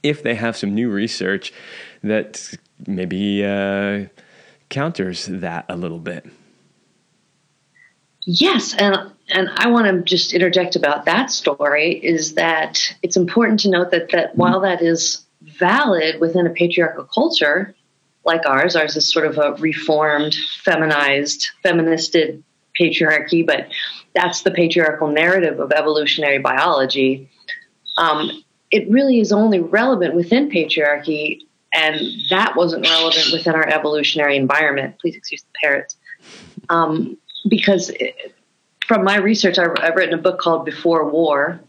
[0.03, 1.53] if they have some new research
[2.03, 2.55] that
[2.87, 4.07] maybe uh,
[4.68, 6.27] counters that a little bit
[8.24, 13.61] Yes, and and I want to just interject about that story is that it's important
[13.61, 17.74] to note that that while that is valid within a patriarchal culture
[18.24, 22.16] like ours, ours is sort of a reformed, feminized, feministed
[22.80, 23.68] patriarchy, but
[24.14, 27.28] that's the patriarchal narrative of evolutionary biology.
[27.98, 28.30] Um,
[28.70, 31.40] it really is only relevant within patriarchy,
[31.74, 34.98] and that wasn't relevant within our evolutionary environment.
[35.00, 35.96] Please excuse the parrots.
[36.68, 38.35] Um, because it,
[38.87, 41.61] from my research, I, have written a book called Before War.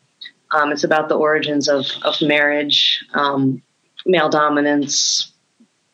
[0.51, 3.61] Um, it's about the origins of, of marriage, um,
[4.05, 5.31] male dominance,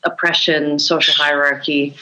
[0.03, 1.95] oppression, social hierarchy,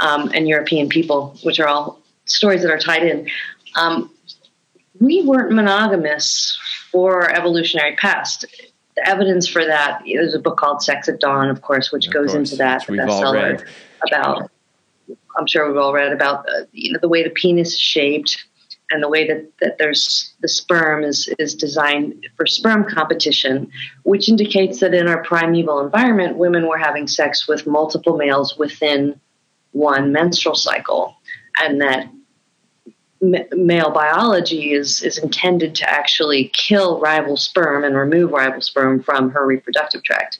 [0.00, 3.28] um, and European people, which are all stories that are tied in.
[3.76, 4.10] Um,
[5.00, 6.58] we weren't monogamous
[6.90, 8.44] for our evolutionary past.
[8.96, 12.14] The evidence for that, there's a book called Sex at Dawn, of course, which Of
[12.14, 13.58] goes course, into that which we've all read.
[13.58, 13.68] bestseller
[14.08, 14.50] about
[15.36, 18.46] I'm sure we've all read about uh, you know the way the penis is shaped
[18.90, 23.70] and the way that, that there's the sperm is is designed for sperm competition,
[24.04, 29.18] which indicates that in our primeval environment, women were having sex with multiple males within
[29.72, 31.16] one menstrual cycle,
[31.60, 32.08] and that
[33.22, 39.02] m- male biology is is intended to actually kill rival sperm and remove rival sperm
[39.02, 40.38] from her reproductive tract.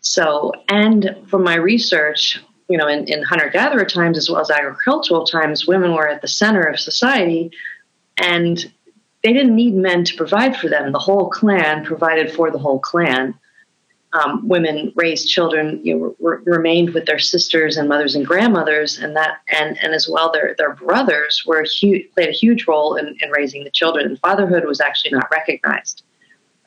[0.00, 4.48] So, and from my research, you know, in, in hunter gatherer times as well as
[4.48, 7.50] agricultural times, women were at the center of society
[8.16, 8.72] and
[9.24, 10.92] they didn't need men to provide for them.
[10.92, 13.34] The whole clan provided for the whole clan.
[14.12, 18.98] Um, women raised children, you know, re- remained with their sisters and mothers and grandmothers,
[18.98, 21.64] and that, and and as well, their their brothers were
[22.14, 24.06] played a huge role in, in raising the children.
[24.06, 26.02] And fatherhood was actually not recognized.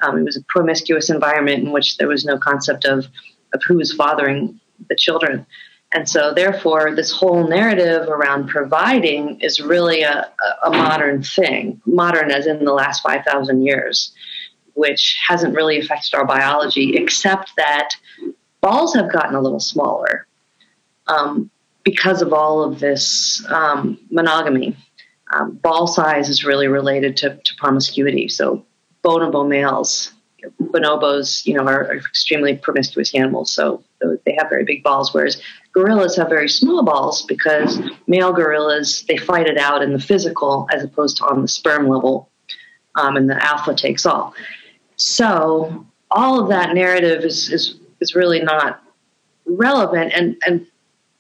[0.02, 3.08] Um, it was a promiscuous environment in which there was no concept of
[3.54, 5.46] of who was fathering the children.
[5.94, 10.32] And so, therefore, this whole narrative around providing is really a,
[10.64, 14.12] a modern thing, modern as in the last 5,000 years,
[14.74, 17.90] which hasn't really affected our biology, except that
[18.62, 20.26] balls have gotten a little smaller
[21.06, 21.52] um,
[21.84, 24.76] because of all of this um, monogamy.
[25.32, 28.30] Um, ball size is really related to, to promiscuity.
[28.30, 28.66] So,
[29.04, 30.12] bonobo males,
[30.60, 33.52] bonobos, you know, are, extremely promiscuous animals.
[33.52, 35.42] So, they have very big balls, whereas
[35.74, 40.68] gorillas have very small balls because male gorillas they fight it out in the physical
[40.72, 42.30] as opposed to on the sperm level,
[42.96, 44.34] um, and the alpha takes all.
[44.96, 48.82] So all of that narrative is is is really not
[49.46, 50.66] relevant, and and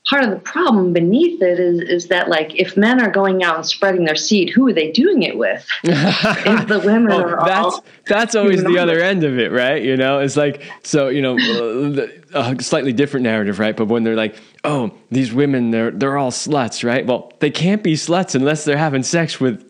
[0.10, 3.56] part of the problem beneath it is is that like if men are going out
[3.58, 5.66] and spreading their seed, who are they doing it with?
[5.84, 9.82] if the women Oh, are that's all that's always the other end of it, right?
[9.82, 13.76] You know, it's like so you know uh, a slightly different narrative, right?
[13.76, 17.06] But when they're like, oh, these women, they're they're all sluts, right?
[17.06, 19.66] Well, they can't be sluts unless they're having sex with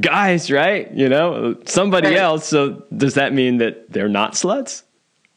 [0.00, 0.90] guys, right?
[0.92, 2.16] You know, somebody Right.
[2.16, 2.46] else.
[2.46, 4.82] So does that mean that they're not sluts?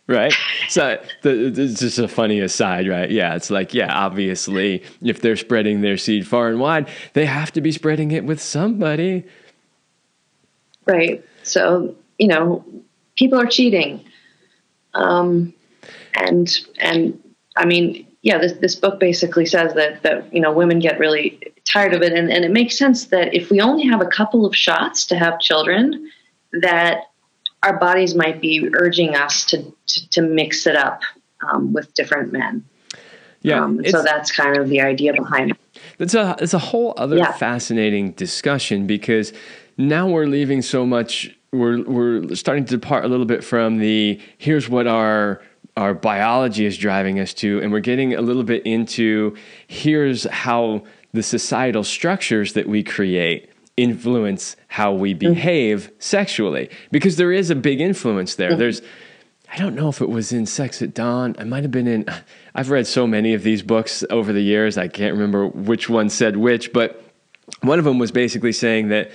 [0.06, 0.34] Right.
[0.68, 3.10] So the, it's just a funny aside, right?
[3.10, 3.36] Yeah.
[3.36, 7.62] It's like, yeah, obviously, if they're spreading their seed far and wide, they have to
[7.62, 9.24] be spreading it with somebody.
[10.86, 11.24] Right.
[11.43, 12.66] So, you know,
[13.16, 14.04] people are cheating.
[14.93, 15.54] Um,
[16.16, 17.18] and, and
[17.56, 21.39] I mean, yeah, this, this book basically says that, that, you know, women get really
[21.64, 22.12] tired of it.
[22.12, 25.18] And, and it makes sense that if we only have a couple of shots to
[25.18, 26.12] have children,
[26.62, 27.06] that
[27.64, 31.01] our bodies might be urging us to, to, to mix it up
[31.41, 32.66] um, with different men.
[33.41, 33.64] Yeah.
[33.64, 35.57] Um, so that's kind of the idea behind it.
[35.99, 37.32] It's a, it's a whole other yeah.
[37.34, 39.34] fascinating discussion because
[39.78, 44.20] now we're leaving so much we're we're starting to depart a little bit from the
[44.38, 45.41] here's what our
[45.78, 49.36] our biology is driving us to and we're getting a little bit into
[49.68, 50.84] here's how
[51.14, 55.34] the societal structures that we create influence how we mm-hmm.
[55.34, 55.96] behave mm-hmm.
[56.00, 58.60] sexually because there is a big influence there mm-hmm.
[58.60, 58.82] there's
[59.52, 61.36] I don't know if it was in Sex at Dawn.
[61.38, 62.06] I might have been in.
[62.56, 64.80] I've read so many of these books over the years.
[64.80, 67.04] I can't remember which one said which, but
[67.62, 69.12] one of them was basically saying that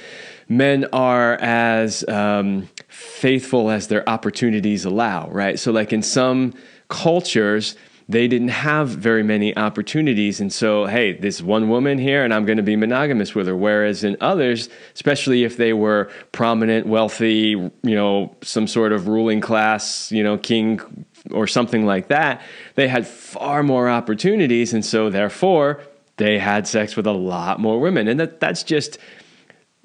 [0.48, 5.58] men are as um, faithful as their opportunities allow, right?
[5.58, 6.54] So, like in some
[6.88, 7.74] cultures,
[8.08, 10.40] they didn't have very many opportunities.
[10.40, 13.56] And so, hey, this one woman here, and I'm going to be monogamous with her.
[13.56, 19.42] Whereas in others, especially if they were prominent, wealthy, you know, some sort of ruling
[19.42, 22.40] class, you know, king or something like that,
[22.76, 24.72] they had far more opportunities.
[24.72, 25.82] And so, therefore,
[26.16, 28.08] they had sex with a lot more women.
[28.08, 28.98] And that, that's just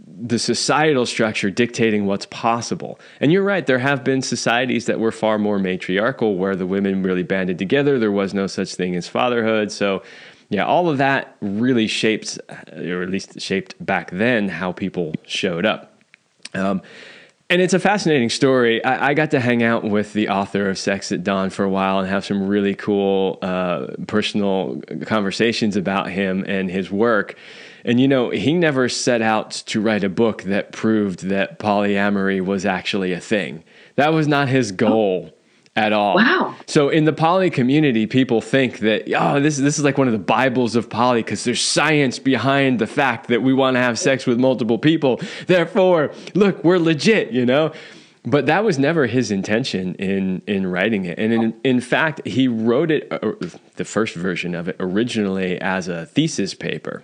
[0.05, 2.99] the societal structure dictating what's possible.
[3.19, 7.03] And you're right, there have been societies that were far more matriarchal where the women
[7.03, 7.97] really banded together.
[7.97, 9.71] There was no such thing as fatherhood.
[9.71, 10.03] So,
[10.49, 12.39] yeah, all of that really shaped,
[12.73, 15.97] or at least shaped back then, how people showed up.
[16.53, 16.81] Um,
[17.49, 18.83] and it's a fascinating story.
[18.83, 21.69] I, I, got to hang out with the author of Sex at Dawn for a
[21.69, 27.35] while and have some really cool uh, personal conversations about him and his work.
[27.85, 32.43] And you know, he never set out to write a book that proved that polyamory
[32.43, 33.63] was actually a thing.
[33.95, 35.29] That was not his goal.
[35.31, 35.37] Oh.
[35.75, 36.17] At all.
[36.17, 36.55] Wow.
[36.67, 40.13] So in the poly community, people think that oh, this this is like one of
[40.13, 43.97] the bibles of poly because there's science behind the fact that we want to have
[43.97, 45.19] sex with multiple people.
[45.47, 47.73] Therefore, look, we're legit, you know
[48.25, 52.47] but that was never his intention in in writing it and in, in fact he
[52.47, 53.33] wrote it uh,
[53.75, 57.03] the first version of it originally as a thesis paper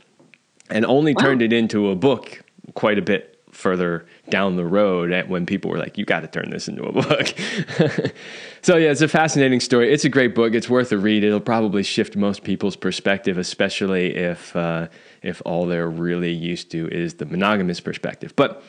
[0.69, 1.23] and only wow.
[1.23, 2.41] turned it into a book
[2.73, 6.49] quite a bit further down the road when people were like, you got to turn
[6.49, 7.33] this into a book.
[8.61, 9.91] so, yeah, it's a fascinating story.
[9.91, 10.53] It's a great book.
[10.53, 11.23] It's worth a read.
[11.23, 14.87] It'll probably shift most people's perspective, especially if, uh,
[15.21, 18.33] if all they're really used to is the monogamous perspective.
[18.35, 18.63] But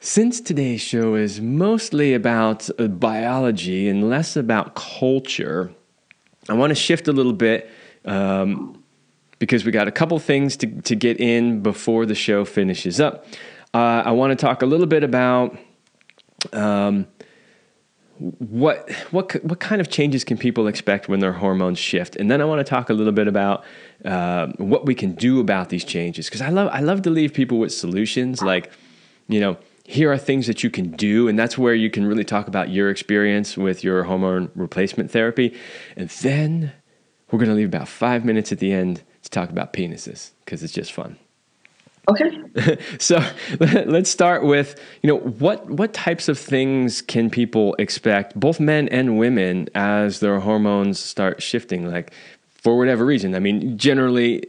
[0.00, 5.72] since today's show is mostly about uh, biology and less about culture,
[6.48, 7.70] I want to shift a little bit.
[8.04, 8.81] Um,
[9.42, 13.26] because we got a couple things to, to get in before the show finishes up.
[13.74, 15.58] Uh, I want to talk a little bit about
[16.52, 17.08] um,
[18.38, 22.40] what what what kind of changes can people expect when their hormones shift, and then
[22.40, 23.64] I want to talk a little bit about
[24.04, 26.26] uh, what we can do about these changes.
[26.26, 28.70] Because I love I love to leave people with solutions, like
[29.26, 32.22] you know here are things that you can do and that's where you can really
[32.22, 35.52] talk about your experience with your hormone replacement therapy
[35.96, 36.72] and then
[37.28, 39.02] we're going to leave about five minutes at the end
[39.32, 41.18] talk about penises because it's just fun.
[42.08, 42.78] Okay.
[42.98, 43.24] so
[43.60, 48.88] let's start with you know what what types of things can people expect, both men
[48.88, 52.12] and women, as their hormones start shifting, like
[52.48, 53.34] for whatever reason.
[53.34, 54.44] I mean, generally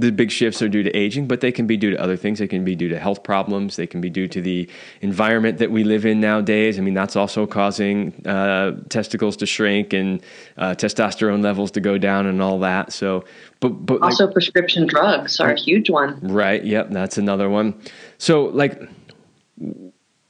[0.00, 2.38] the big shifts are due to aging, but they can be due to other things.
[2.38, 3.76] They can be due to health problems.
[3.76, 4.68] They can be due to the
[5.02, 6.78] environment that we live in nowadays.
[6.78, 10.22] I mean, that's also causing uh, testicles to shrink and
[10.56, 12.92] uh, testosterone levels to go down and all that.
[12.92, 13.24] So,
[13.60, 16.18] but but also like, prescription drugs are a huge one.
[16.22, 16.64] Right.
[16.64, 16.90] Yep.
[16.90, 17.78] That's another one.
[18.16, 18.80] So, like,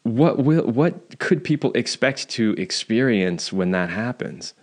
[0.03, 4.55] what will what could people expect to experience when that happens?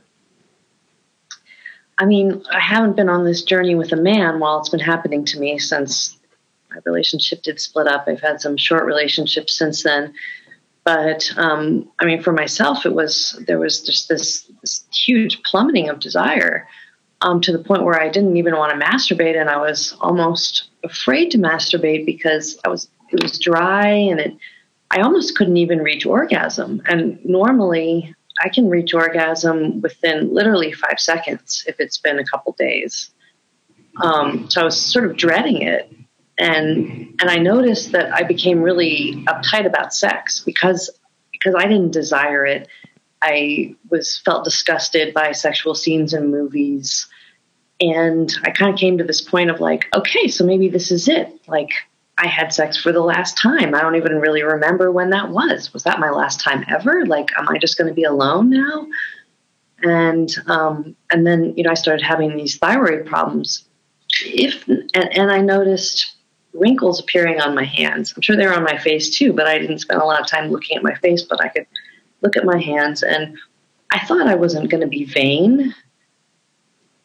[2.00, 5.26] I mean, I haven't been on this journey with a man while it's been happening
[5.26, 6.18] to me since
[6.70, 8.06] my relationship did split up.
[8.08, 10.14] I've had some short relationships since then.
[10.84, 15.90] But um, I mean, for myself, it was there was just this, this huge plummeting
[15.90, 16.68] of desire
[17.22, 20.70] um, to the point where I didn't even want to masturbate, and I was almost
[20.84, 24.38] afraid to masturbate because I was it was dry and it
[24.92, 26.82] I almost couldn't even reach orgasm.
[26.86, 32.54] And normally, I can reach orgasm within literally five seconds if it's been a couple
[32.54, 33.12] days.
[34.02, 35.92] Um, so I was sort of dreading it,
[36.38, 40.90] and and I noticed that I became really uptight about sex because
[41.32, 42.68] because I didn't desire it.
[43.22, 47.08] I was felt disgusted by sexual scenes in movies,
[47.82, 51.08] and I kind of came to this point of like, okay, so maybe this is
[51.08, 51.34] it.
[51.48, 51.72] Like
[52.18, 53.76] I had sex for the last time.
[53.76, 55.72] I don't even really remember when that was.
[55.74, 57.06] Was that my last time ever?
[57.06, 58.88] Like, am I just going to be alone now?
[59.84, 63.66] And um, and then you know I started having these thyroid problems.
[64.24, 66.16] If and, and I noticed
[66.54, 68.14] wrinkles appearing on my hands.
[68.16, 70.26] I'm sure they were on my face too, but I didn't spend a lot of
[70.26, 71.22] time looking at my face.
[71.22, 71.68] But I could
[72.22, 73.38] look at my hands, and
[73.92, 75.76] I thought I wasn't going to be vain.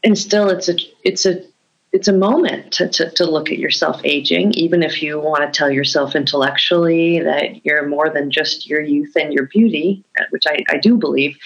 [0.03, 1.45] And still, it's a it's a
[1.93, 5.57] it's a moment to, to, to, look at yourself aging, even if you want to
[5.57, 10.65] tell yourself intellectually that you're more than just your youth and your beauty, which I,
[10.71, 11.37] I do believe.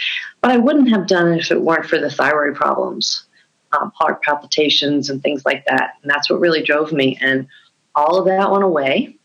[0.40, 3.26] But I wouldn't have done it if it weren't for the thyroid problems,
[3.72, 5.94] um, heart palpitations, and things like that.
[6.00, 7.18] And that's what really drove me.
[7.20, 7.48] And
[7.96, 9.16] all of that went away.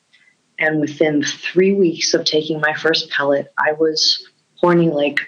[0.57, 5.19] And within three weeks of taking my first pellet, I was horny like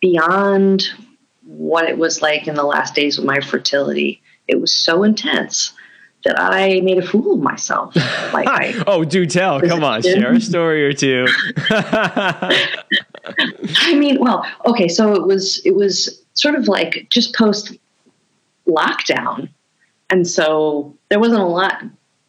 [0.00, 0.88] beyond
[1.44, 4.19] what it was like in the last days of my fertility
[4.50, 5.72] it was so intense
[6.24, 7.94] that I made a fool of myself.
[8.32, 9.60] Like, I, oh, do tell!
[9.60, 11.26] Come on, share a story or two.
[11.70, 12.68] I
[13.96, 17.76] mean, well, okay, so it was it was sort of like just post
[18.68, 19.48] lockdown,
[20.10, 21.82] and so there wasn't a lot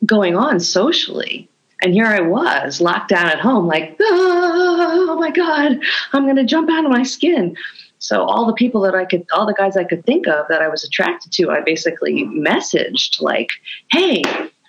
[0.08, 1.48] going on socially.
[1.84, 5.80] And here I was, locked down at home, like, ah, oh my God,
[6.14, 7.56] I'm going to jump out of my skin.
[8.02, 10.60] So all the people that I could, all the guys I could think of that
[10.60, 13.50] I was attracted to, I basically messaged like,
[13.92, 14.24] "Hey,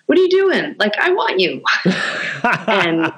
[0.04, 0.76] what are you doing?
[0.78, 1.62] Like, I want you."
[2.44, 3.10] and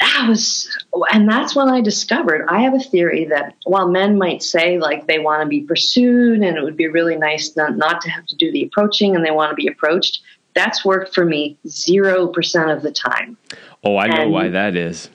[0.00, 0.74] that was,
[1.12, 5.06] and that's when I discovered I have a theory that while men might say like
[5.06, 8.24] they want to be pursued and it would be really nice not, not to have
[8.26, 10.22] to do the approaching and they want to be approached,
[10.54, 13.36] that's worked for me zero percent of the time.
[13.84, 15.10] Oh, I know and, why that is.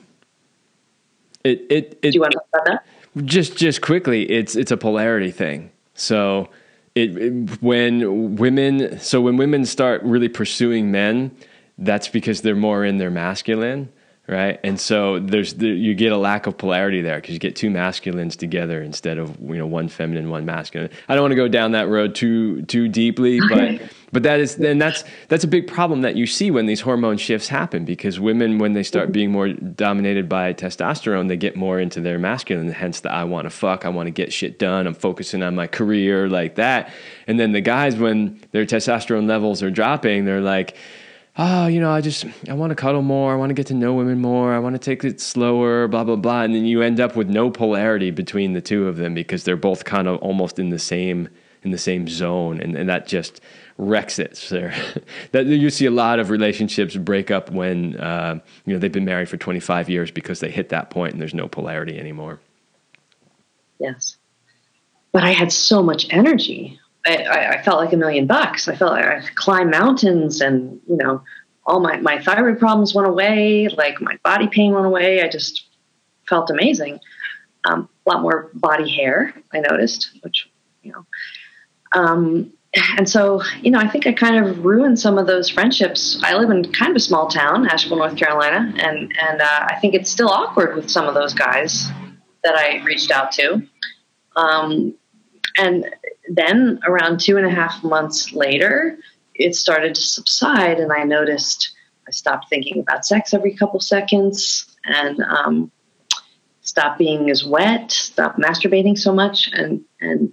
[1.44, 2.12] It it it.
[2.12, 3.26] Do you want to talk about that?
[3.26, 5.72] Just just quickly, it's it's a polarity thing.
[5.94, 6.50] So
[6.96, 11.36] it, it when women so when women start really pursuing men,
[11.78, 13.90] that's because they're more in their masculine
[14.28, 14.60] right?
[14.64, 17.70] And so there's the, you get a lack of polarity there because you get two
[17.70, 20.90] masculines together instead of you know one feminine, one masculine.
[21.10, 23.82] I don't want to go down that road too too deeply, but
[24.14, 27.18] but that is then that's that's a big problem that you see when these hormone
[27.18, 31.80] shifts happen because women when they start being more dominated by testosterone, they get more
[31.80, 32.72] into their masculine.
[32.72, 35.54] Hence the I want to fuck, I want to get shit done, I'm focusing on
[35.54, 36.94] my career like that.
[37.28, 40.78] And then the guys when their testosterone levels are dropping, they're like
[41.38, 43.34] oh, you know, I just I want to cuddle more.
[43.34, 44.54] I want to get to know women more.
[44.54, 45.88] I want to take it slower.
[45.88, 46.44] Blah blah blah.
[46.44, 49.56] And then you end up with no polarity between the two of them because they're
[49.56, 51.30] both kind of almost in the same
[51.64, 53.40] in the same zone, and, and that just
[53.78, 54.36] wrecks it.
[54.38, 54.70] So
[55.32, 59.06] that you see a lot of relationships break up when uh, you know they've been
[59.06, 62.40] married for 25 years because they hit that point and there's no polarity anymore.
[63.80, 64.18] Yes,
[65.12, 66.80] but I had so much energy.
[67.06, 68.68] I, I, felt like a million bucks.
[68.68, 71.22] I felt like I could climb mountains and, you know,
[71.66, 73.68] all my, my thyroid problems went away.
[73.68, 75.22] Like my body pain went away.
[75.22, 75.68] I just
[76.28, 77.00] felt amazing.
[77.66, 80.50] Um, a lot more body hair, I noticed, which,
[80.82, 81.06] you know,
[81.94, 82.54] um,
[82.98, 86.20] and so, you know, I think I kind of ruined some of those friendships.
[86.24, 89.78] I live in kind of a small town, Asheville, North Carolina, and and uh, I
[89.80, 91.88] think it's still awkward with some of those guys
[92.44, 93.68] that I reached out to.
[94.36, 94.96] Um,
[95.58, 95.86] and
[96.28, 98.98] then around two and a half months later,
[99.36, 101.74] it started to subside, and I noticed
[102.08, 105.72] I stopped thinking about sex every couple seconds and um,
[106.62, 110.32] stopped being as wet, stopped masturbating so much, and and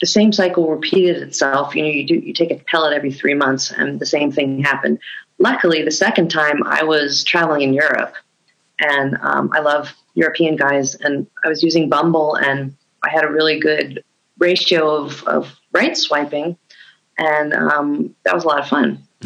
[0.00, 1.74] the same cycle repeated itself.
[1.74, 4.62] You know, you do you take a pellet every three months, and the same thing
[4.62, 4.98] happened.
[5.38, 8.14] Luckily, the second time I was traveling in Europe,
[8.80, 13.30] and um, I love European guys, and I was using Bumble, and I had a
[13.30, 14.02] really good
[14.38, 16.56] ratio of, of right swiping,
[17.18, 19.06] and um, that was a lot of fun.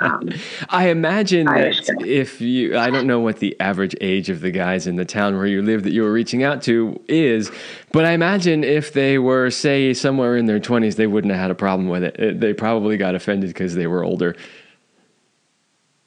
[0.00, 0.28] um,
[0.68, 4.86] I imagine that if you, I don't know what the average age of the guys
[4.86, 7.50] in the town where you live that you were reaching out to is,
[7.92, 11.50] but I imagine if they were, say, somewhere in their 20s, they wouldn't have had
[11.50, 12.40] a problem with it.
[12.40, 14.36] They probably got offended because they were older.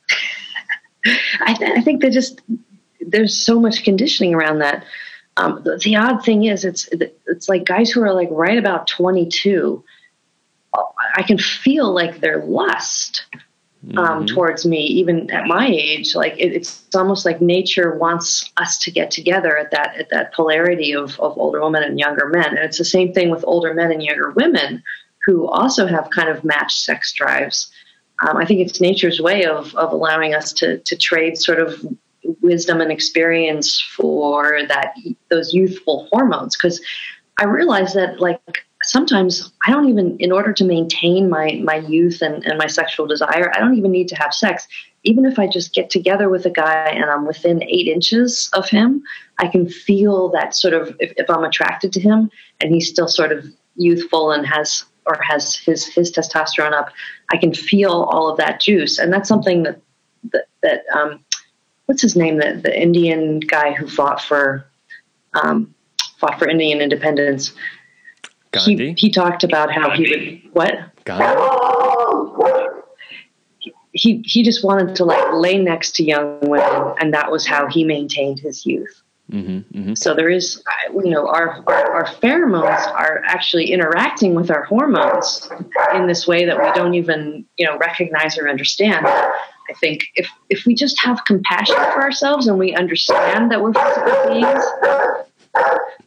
[1.41, 2.41] I, th- I think they just,
[3.01, 4.86] there's so much conditioning around that.
[5.39, 8.87] Um, the, the, odd thing is, it's it's like guys who are like right about
[8.87, 9.83] 22.
[11.15, 13.23] I can feel like their lust
[13.95, 14.25] um, mm-hmm.
[14.25, 16.13] towards me, even at my age.
[16.13, 20.33] Like it, it's almost like nature wants us to get together at that at that
[20.33, 22.47] polarity of of older women and younger men.
[22.47, 24.83] And it's the same thing with older men and younger women
[25.25, 27.71] who also have kind of matched sex drives.
[28.27, 31.81] Um, I think it's nature's way of of allowing us to to trade sort of
[32.41, 34.95] wisdom and experience for that
[35.30, 36.82] those youthful hormones because
[37.39, 42.21] i realized that like sometimes I don't even, in order to maintain my my youth
[42.21, 44.67] and, and my sexual desire, I don't even need to have sex.
[45.03, 48.69] Even if I just get together with a guy and I'm within eight inches of
[48.69, 49.03] him,
[49.38, 52.30] I can feel that sort of if, if I'm attracted to him
[52.61, 56.89] and he's still sort of youthful and has or has his his testosterone up,
[57.32, 59.82] I can feel all of that juice, and that's something that
[60.32, 61.23] that, that um,
[61.89, 64.63] what's his name the the Indian guy who fought for
[65.33, 65.73] um,
[66.19, 67.51] fought for Indian independence.
[68.51, 68.89] Gandhi.
[68.89, 71.25] He, he talked about how he would what Gandhi.
[73.91, 77.67] he he just wanted to like lay next to young women, and that was how
[77.67, 79.01] he maintained his youth.
[79.32, 79.93] Mm-hmm, mm-hmm.
[79.93, 85.47] So there is, you know, our, our, our pheromones are actually interacting with our hormones
[85.93, 89.05] in this way that we don't even, you know, recognize or understand.
[89.07, 93.73] I think if if we just have compassion for ourselves and we understand that we're
[93.73, 94.63] physical beings,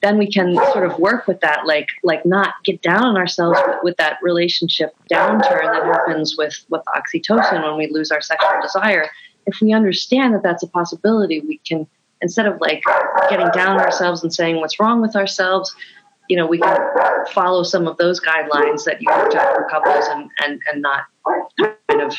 [0.03, 3.61] then we can sort of work with that, like like not get down on ourselves
[3.65, 8.61] with, with that relationship downturn that happens with with oxytocin when we lose our sexual
[8.61, 9.09] desire.
[9.47, 11.87] If we understand that that's a possibility, we can
[12.23, 12.83] instead of like
[13.29, 15.75] getting down on ourselves and saying what's wrong with ourselves,
[16.29, 16.79] you know, we can
[17.33, 21.05] follow some of those guidelines that you worked out for couples and, and, and not
[21.59, 22.15] kind of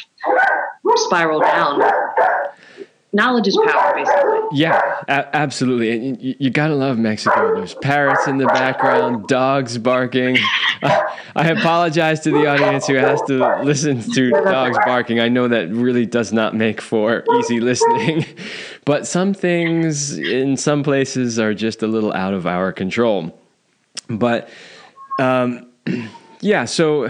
[0.95, 1.81] spiral down.
[3.15, 4.39] Knowledge is power, basically.
[4.53, 5.91] Yeah, a- absolutely.
[5.91, 7.55] And you, you got to love Mexico.
[7.55, 10.37] There's parrots in the background, dogs barking.
[11.35, 15.19] I apologize to the audience who has to listen to dogs barking.
[15.19, 18.25] I know that really does not make for easy listening,
[18.85, 23.37] but some things in some places are just a little out of our control.
[24.09, 24.49] But
[25.19, 25.67] um,
[26.41, 27.07] yeah, so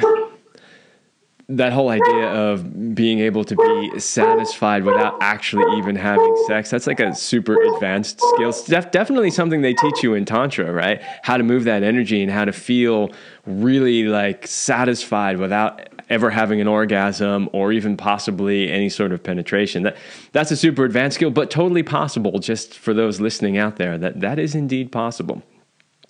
[1.58, 6.88] that whole idea of being able to be satisfied without actually even having sex that's
[6.88, 8.54] like a super advanced skill.
[8.92, 11.02] Definitely something they teach you in tantra right?
[11.24, 13.12] How to move that energy and how to feel
[13.46, 19.84] really like satisfied without ever having an orgasm or even possibly any sort of penetration.
[19.84, 19.98] That
[20.32, 24.20] that's a super advanced skill but totally possible just for those listening out there that
[24.22, 25.44] that is indeed possible.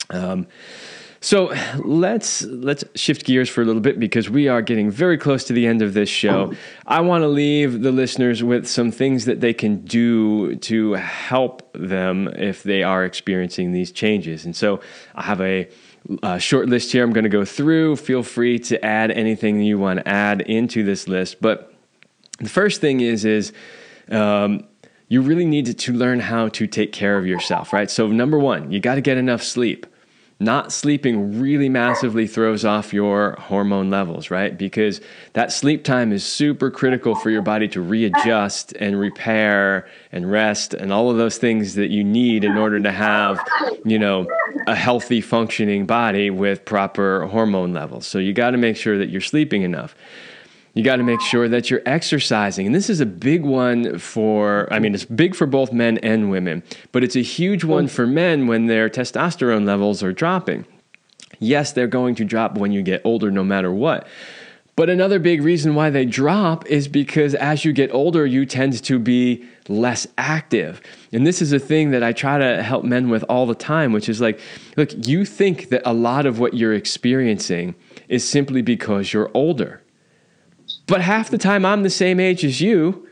[0.09, 0.47] Um,
[1.23, 1.53] so
[1.85, 5.53] let's let's shift gears for a little bit because we are getting very close to
[5.53, 6.51] the end of this show.
[6.85, 11.71] I want to leave the listeners with some things that they can do to help
[11.71, 14.43] them if they are experiencing these changes.
[14.43, 14.81] And so
[15.15, 15.69] I have a,
[16.23, 17.05] a short list here.
[17.05, 17.95] I'm going to go through.
[17.95, 21.39] Feel free to add anything you want to add into this list.
[21.39, 21.73] But
[22.39, 23.53] the first thing is is
[24.09, 24.65] um,
[25.07, 27.89] you really need to, to learn how to take care of yourself, right?
[27.89, 29.85] So number one, you got to get enough sleep
[30.43, 34.57] not sleeping really massively throws off your hormone levels, right?
[34.57, 35.01] Because
[35.33, 40.73] that sleep time is super critical for your body to readjust and repair and rest
[40.73, 43.39] and all of those things that you need in order to have,
[43.85, 44.27] you know,
[44.67, 48.05] a healthy functioning body with proper hormone levels.
[48.05, 49.95] So you got to make sure that you're sleeping enough.
[50.75, 52.65] You got to make sure that you're exercising.
[52.65, 56.31] And this is a big one for, I mean, it's big for both men and
[56.31, 60.65] women, but it's a huge one for men when their testosterone levels are dropping.
[61.39, 64.07] Yes, they're going to drop when you get older, no matter what.
[64.75, 68.83] But another big reason why they drop is because as you get older, you tend
[68.83, 70.81] to be less active.
[71.11, 73.93] And this is a thing that I try to help men with all the time,
[73.93, 74.39] which is like,
[74.75, 77.75] look, you think that a lot of what you're experiencing
[78.09, 79.82] is simply because you're older.
[80.87, 83.07] But half the time I'm the same age as you,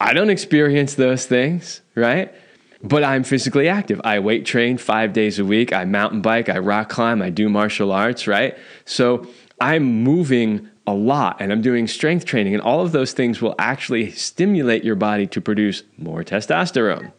[0.00, 2.32] I don't experience those things, right?
[2.82, 4.00] But I'm physically active.
[4.04, 5.72] I weight train five days a week.
[5.72, 6.48] I mountain bike.
[6.48, 7.22] I rock climb.
[7.22, 8.56] I do martial arts, right?
[8.84, 9.26] So
[9.60, 13.54] I'm moving a lot and I'm doing strength training, and all of those things will
[13.58, 17.12] actually stimulate your body to produce more testosterone.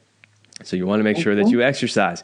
[0.63, 2.23] So you want to make sure that you exercise.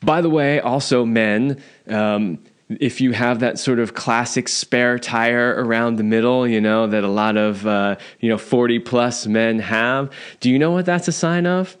[0.00, 2.38] By the way, also men, um,
[2.68, 7.02] if you have that sort of classic spare tire around the middle, you know, that
[7.02, 11.08] a lot of, uh, you know, 40 plus men have, do you know what that's
[11.08, 11.76] a sign of?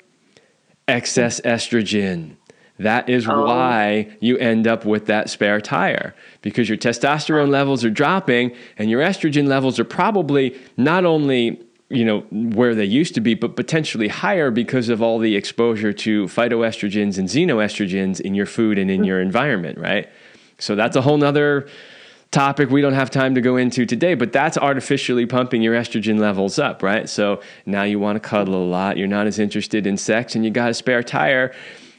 [0.86, 2.36] Excess estrogen.
[2.78, 3.44] That is oh.
[3.44, 8.88] why you end up with that spare tire because your testosterone levels are dropping and
[8.88, 11.60] your estrogen levels are probably not only
[11.90, 15.92] you know where they used to be but potentially higher because of all the exposure
[15.92, 20.08] to phytoestrogens and xenoestrogens in your food and in your environment right
[20.58, 21.68] so that's a whole nother
[22.30, 26.18] topic we don't have time to go into today, but that's artificially pumping your estrogen
[26.18, 27.08] levels up, right?
[27.08, 30.44] So now you want to cuddle a lot, you're not as interested in sex, and
[30.44, 31.54] you got a spare tire.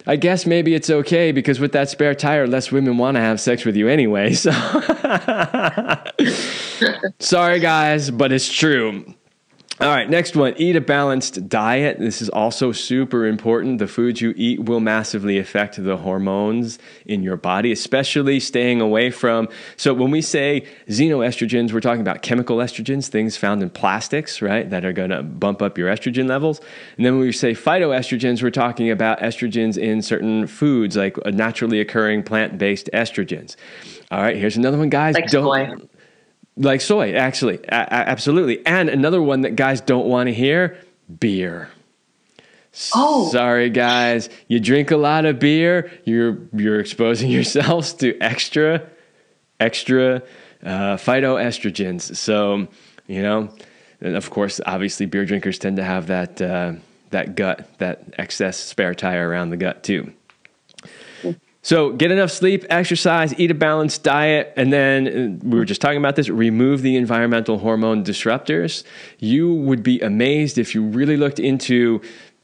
[0.05, 3.41] I guess maybe it's okay because with that spare tire, less women want to have
[3.41, 4.33] sex with you anyway.
[4.33, 4.51] So
[7.19, 9.13] sorry, guys, but it's true.
[9.81, 10.55] All right, next one.
[10.57, 11.99] Eat a balanced diet.
[11.99, 13.79] This is also super important.
[13.79, 19.09] The foods you eat will massively affect the hormones in your body, especially staying away
[19.09, 19.47] from.
[19.77, 24.69] So, when we say xenoestrogens, we're talking about chemical estrogens, things found in plastics, right,
[24.69, 26.59] that are going to bump up your estrogen levels.
[26.97, 31.29] And then when we say phytoestrogens, we're talking about estrogens in certain foods, like uh,
[31.29, 33.55] naturally occurring plant based estrogens.
[34.11, 35.15] All right, here's another one, guys.
[35.15, 35.45] Like Don't.
[35.45, 35.88] soy.
[36.59, 38.65] Like soy, actually, a- absolutely.
[38.65, 40.77] And another one that guys don't want to hear:
[41.19, 41.69] beer.
[42.93, 43.29] Oh.
[43.31, 44.29] sorry, guys.
[44.47, 48.83] You drink a lot of beer, you're you're exposing yourselves to extra,
[49.59, 50.21] extra
[50.63, 52.15] uh, phytoestrogens.
[52.15, 52.67] So,
[53.07, 53.49] you know,
[54.01, 56.73] and of course, obviously, beer drinkers tend to have that uh,
[57.09, 60.13] that gut, that excess spare tire around the gut too.
[61.61, 65.81] So get enough sleep, exercise, eat a balanced diet, and then uh, we were just
[65.81, 66.29] talking about this.
[66.29, 68.83] Remove the environmental hormone disruptors.
[69.19, 72.01] You would be amazed if you really looked into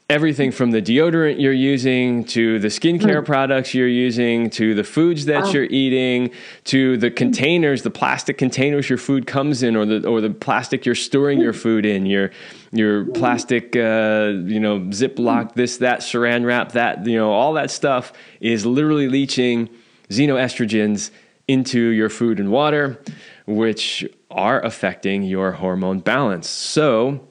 [0.07, 5.25] everything from the deodorant you're using to the skincare products you're using to the foods
[5.25, 6.29] that you're eating
[6.63, 10.85] to the containers, the plastic containers your food comes in, or the or the plastic
[10.85, 12.29] you're storing your food in, your
[12.77, 17.71] your plastic, uh, you know, Ziploc, this, that, Saran wrap, that, you know, all that
[17.71, 19.69] stuff is literally leaching
[20.09, 21.11] xenoestrogens
[21.47, 23.01] into your food and water,
[23.45, 26.49] which are affecting your hormone balance.
[26.49, 27.27] So,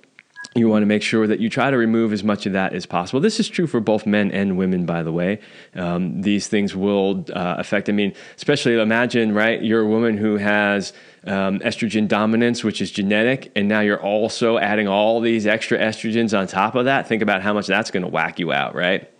[0.55, 2.87] you want to make sure that you try to remove as much of that as
[2.87, 3.21] possible.
[3.21, 5.41] This is true for both men and women, by the way.
[5.75, 7.89] Um, these things will uh, affect.
[7.89, 9.61] I mean, especially imagine, right?
[9.61, 10.93] You're a woman who has
[11.27, 16.39] um, estrogen dominance, which is genetic, and now you're also adding all these extra estrogens
[16.39, 17.09] on top of that.
[17.09, 19.11] Think about how much that's going to whack you out, right?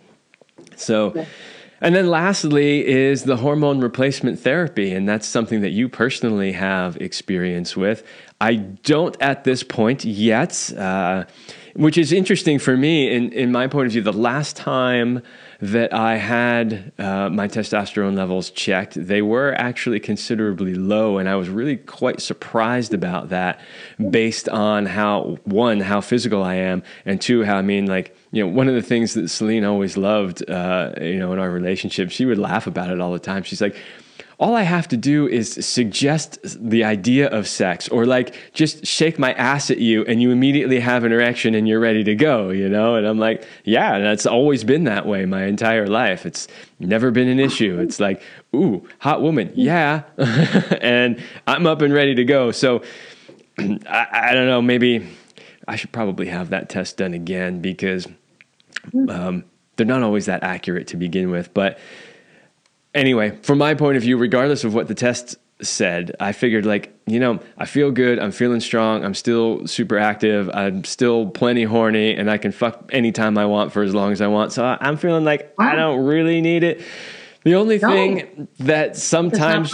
[0.75, 1.25] So,
[1.81, 6.97] and then lastly is the hormone replacement therapy, and that's something that you personally have
[6.97, 8.03] experience with.
[8.39, 11.25] I don't at this point yet, uh,
[11.75, 14.01] which is interesting for me in, in my point of view.
[14.01, 15.21] The last time
[15.61, 21.35] that I had uh, my testosterone levels checked, they were actually considerably low, and I
[21.35, 23.59] was really quite surprised about that
[24.09, 28.43] based on how, one, how physical I am, and two, how I mean, like, you
[28.43, 32.11] know, one of the things that Celine always loved, uh, you know, in our relationship,
[32.11, 33.43] she would laugh about it all the time.
[33.43, 33.75] She's like,
[34.37, 39.17] all I have to do is suggest the idea of sex or like just shake
[39.17, 42.49] my ass at you and you immediately have an erection and you're ready to go,
[42.49, 42.95] you know?
[42.95, 46.25] And I'm like, yeah, that's always been that way my entire life.
[46.25, 46.47] It's
[46.79, 47.79] never been an issue.
[47.79, 48.21] It's like,
[48.53, 49.51] ooh, hot woman.
[49.55, 50.03] Yeah.
[50.17, 52.51] and I'm up and ready to go.
[52.51, 52.83] So
[53.57, 55.07] I, I don't know, maybe
[55.67, 58.07] I should probably have that test done again because
[59.09, 59.45] um,
[59.77, 61.53] they're not always that accurate to begin with.
[61.53, 61.79] But
[62.95, 66.93] anyway, from my point of view, regardless of what the test said, I figured like,
[67.05, 71.63] you know, I feel good, I'm feeling strong, I'm still super active, I'm still plenty
[71.63, 74.51] horny, and I can fuck anytime I want for as long as I want.
[74.51, 76.81] So I'm feeling like I don't really need it.
[77.43, 77.89] The only No.
[77.89, 79.71] thing that sometimes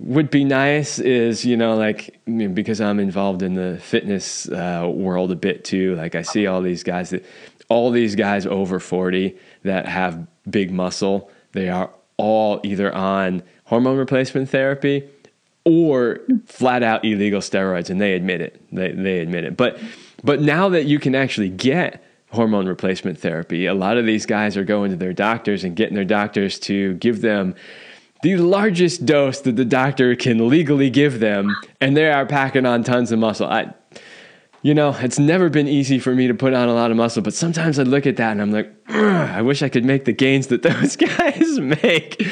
[0.00, 4.48] would be nice is you know like I mean, because I'm involved in the fitness
[4.48, 5.94] uh, world a bit too.
[5.96, 7.24] Like I see all these guys that
[7.68, 11.30] all these guys over forty that have big muscle.
[11.52, 15.08] They are all either on hormone replacement therapy
[15.64, 18.60] or flat out illegal steroids, and they admit it.
[18.72, 19.56] They they admit it.
[19.56, 19.78] But
[20.22, 24.56] but now that you can actually get hormone replacement therapy, a lot of these guys
[24.56, 27.54] are going to their doctors and getting their doctors to give them
[28.22, 32.82] the largest dose that the doctor can legally give them, and they are packing on
[32.82, 33.46] tons of muscle.
[33.46, 33.72] I,
[34.64, 37.22] you know, it's never been easy for me to put on a lot of muscle,
[37.22, 40.12] but sometimes I look at that and I'm like, I wish I could make the
[40.12, 42.26] gains that those guys make.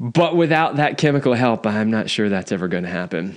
[0.00, 3.36] But without that chemical help, I'm not sure that's ever going to happen.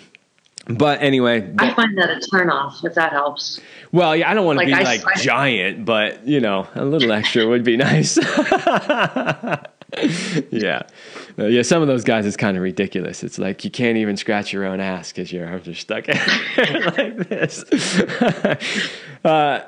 [0.67, 3.59] But anyway, I find that a turn off if that helps.
[3.91, 6.67] well, yeah, I don't want to Like, be I- like I- giant, but you know,
[6.75, 8.17] a little extra would be nice.
[10.51, 10.83] yeah,
[11.37, 11.61] Uh, yeah.
[11.63, 13.23] Some of those guys, it's kind of ridiculous.
[13.23, 16.07] It's like you can't even scratch your own ass because your arms are stuck
[16.57, 17.63] like this.
[19.25, 19.61] uh,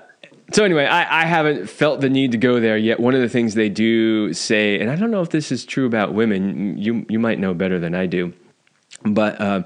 [0.51, 2.99] so anyway, I, I haven't felt the need to go there yet.
[2.99, 5.85] One of the things they do say, and I don't know if this is true
[5.85, 6.77] about women.
[6.77, 8.33] You you might know better than I do,
[9.03, 9.63] but uh,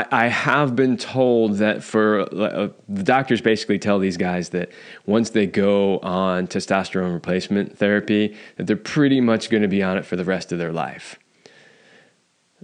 [0.00, 4.70] I, I have been told that for uh, the doctors basically tell these guys that
[5.06, 9.96] once they go on testosterone replacement therapy, that they're pretty much going to be on
[9.96, 11.18] it for the rest of their life.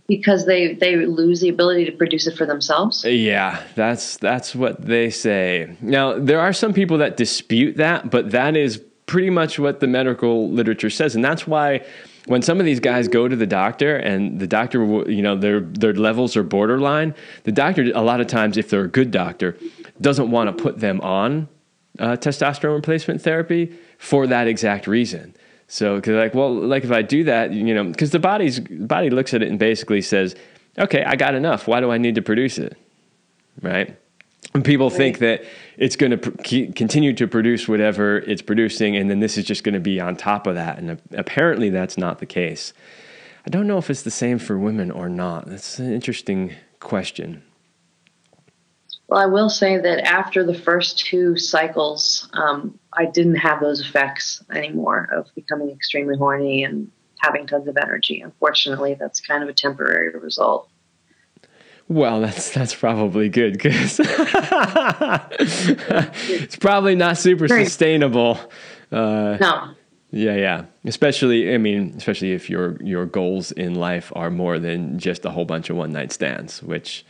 [0.09, 3.05] Because they, they lose the ability to produce it for themselves.
[3.05, 5.76] Yeah, that's that's what they say.
[5.80, 9.89] Now, there are some people that dispute that, but that is pretty much what the
[9.89, 11.84] medical literature says, and that's why
[12.27, 15.61] when some of these guys go to the doctor and the doctor, you know, their
[15.61, 17.14] their levels are borderline,
[17.45, 19.57] the doctor a lot of times, if they're a good doctor,
[20.01, 21.49] doesn't want to put them on
[21.99, 25.35] uh, testosterone replacement therapy for that exact reason.
[25.68, 29.11] So, because like, well, like if I do that, you know, because the body's body
[29.11, 30.37] looks at it and basically says,
[30.79, 31.66] okay, I got enough.
[31.66, 32.77] Why do I need to produce it?
[33.62, 33.97] Right.
[34.55, 34.97] And people right.
[34.97, 35.44] think that
[35.76, 39.64] it's going to pr- continue to produce whatever it's producing, and then this is just
[39.64, 40.78] going to be on top of that.
[40.78, 42.72] And apparently, that's not the case.
[43.47, 45.47] I don't know if it's the same for women or not.
[45.47, 47.42] That's an interesting question.
[49.09, 53.80] Well, I will say that after the first two cycles, um, I didn't have those
[53.80, 56.90] effects anymore of becoming extremely horny and
[57.20, 58.20] having tons of energy.
[58.20, 60.68] Unfortunately, that's kind of a temporary result.
[61.89, 64.01] Well, that's that's probably good because
[65.39, 68.41] it's probably not super sustainable.
[68.91, 69.74] Uh, no.
[70.11, 70.64] Yeah, yeah.
[70.84, 75.30] Especially, I mean, especially if your your goals in life are more than just a
[75.30, 77.05] whole bunch of one night stands, which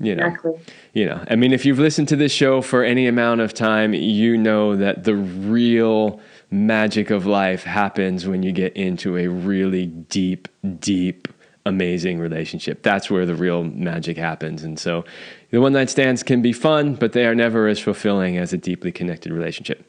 [0.00, 0.58] you know exactly.
[0.94, 3.92] you know i mean if you've listened to this show for any amount of time
[3.92, 6.18] you know that the real
[6.50, 10.48] magic of life happens when you get into a really deep
[10.78, 11.28] deep
[11.66, 15.04] amazing relationship that's where the real magic happens and so
[15.50, 18.56] the one night stands can be fun but they are never as fulfilling as a
[18.56, 19.84] deeply connected relationship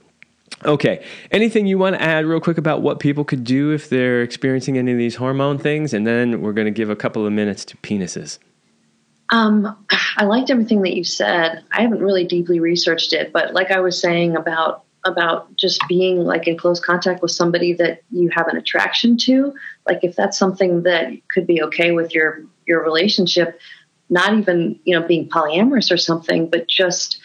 [0.65, 1.03] Okay.
[1.32, 4.78] Anything you want to add real quick about what people could do if they're experiencing
[4.78, 5.93] any of these hormone things?
[5.93, 8.38] And then we're going to give a couple of minutes to penises.
[9.32, 9.78] Um,
[10.17, 11.63] I liked everything that you said.
[11.72, 16.20] I haven't really deeply researched it, but like I was saying about about just being
[16.20, 19.54] like in close contact with somebody that you have an attraction to,
[19.88, 23.60] like if that's something that could be okay with your your relationship,
[24.10, 27.20] not even you know being polyamorous or something, but just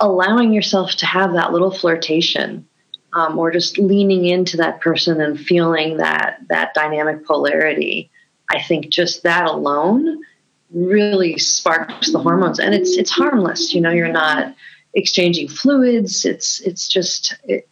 [0.00, 2.66] allowing yourself to have that little flirtation.
[3.12, 8.10] Um, or just leaning into that person and feeling that that dynamic polarity.
[8.50, 10.22] I think just that alone
[10.70, 14.54] really sparks the hormones and it's it's harmless you know you're not
[14.96, 17.68] exchanging fluids it's it's just it,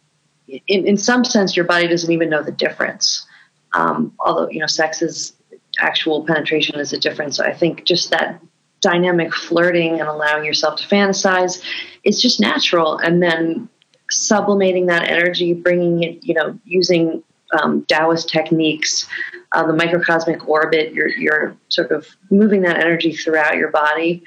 [0.47, 3.25] in, in some sense your body doesn't even know the difference
[3.73, 5.33] um, although you know sex is
[5.79, 8.39] actual penetration is a difference i think just that
[8.81, 11.61] dynamic flirting and allowing yourself to fantasize
[12.03, 13.67] is just natural and then
[14.11, 17.21] sublimating that energy bringing it you know using
[17.59, 19.07] um, taoist techniques
[19.55, 20.93] uh, the microcosmic orbit.
[20.93, 24.23] You're you're sort of moving that energy throughout your body,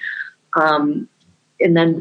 [0.55, 1.09] um,
[1.61, 2.01] and then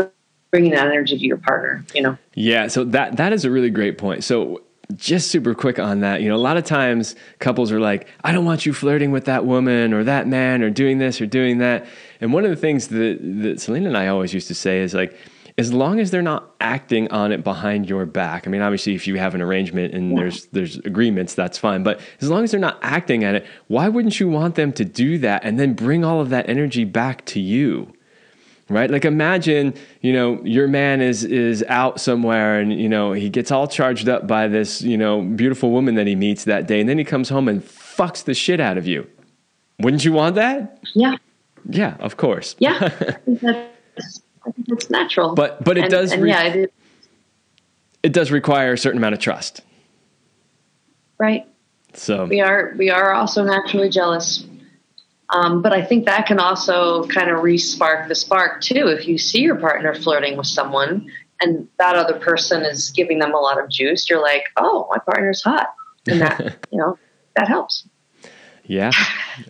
[0.57, 1.85] bringing that energy to your partner.
[1.93, 2.17] You know.
[2.33, 2.67] Yeah.
[2.67, 4.23] So that that is a really great point.
[4.23, 4.61] So
[4.95, 6.21] just super quick on that.
[6.21, 9.25] You know, a lot of times couples are like, I don't want you flirting with
[9.25, 11.85] that woman or that man or doing this or doing that.
[12.21, 14.93] And one of the things that, that Celine and I always used to say is
[14.93, 15.17] like,
[15.57, 18.45] as long as they're not acting on it behind your back.
[18.45, 20.19] I mean, obviously, if you have an arrangement and yeah.
[20.19, 21.81] there's there's agreements, that's fine.
[21.81, 24.85] But as long as they're not acting at it, why wouldn't you want them to
[24.85, 27.91] do that and then bring all of that energy back to you?
[28.69, 28.91] Right?
[28.91, 33.49] Like imagine, you know, your man is is out somewhere and you know he gets
[33.49, 36.89] all charged up by this you know beautiful woman that he meets that day, and
[36.89, 39.07] then he comes home and fucks the shit out of you.
[39.79, 40.79] Wouldn't you want that?
[40.93, 41.15] Yeah.
[41.69, 42.55] Yeah, of course.
[42.59, 42.77] Yeah.
[44.47, 45.35] I think it's natural.
[45.35, 46.11] But but it and, does.
[46.11, 46.73] And re- yeah, it,
[48.03, 49.61] it does require a certain amount of trust.
[51.17, 51.45] Right.
[51.93, 54.45] So we are we are also naturally jealous.
[55.29, 58.87] Um, but I think that can also kind of re-spark the spark too.
[58.87, 61.11] If you see your partner flirting with someone
[61.41, 64.99] and that other person is giving them a lot of juice, you're like, oh, my
[64.99, 65.73] partner's hot,
[66.07, 66.97] and that you know
[67.35, 67.87] that helps.
[68.63, 68.91] Yeah,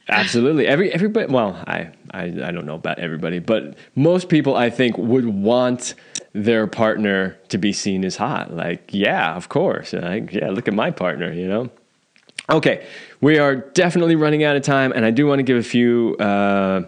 [0.09, 0.67] absolutely.
[0.67, 1.31] Every everybody.
[1.31, 5.95] Well, I, I I don't know about everybody, but most people I think would want
[6.33, 8.53] their partner to be seen as hot.
[8.53, 9.93] Like, yeah, of course.
[9.93, 11.31] Like, yeah, look at my partner.
[11.31, 11.69] You know.
[12.49, 12.85] Okay,
[13.21, 16.15] we are definitely running out of time, and I do want to give a few
[16.17, 16.83] uh,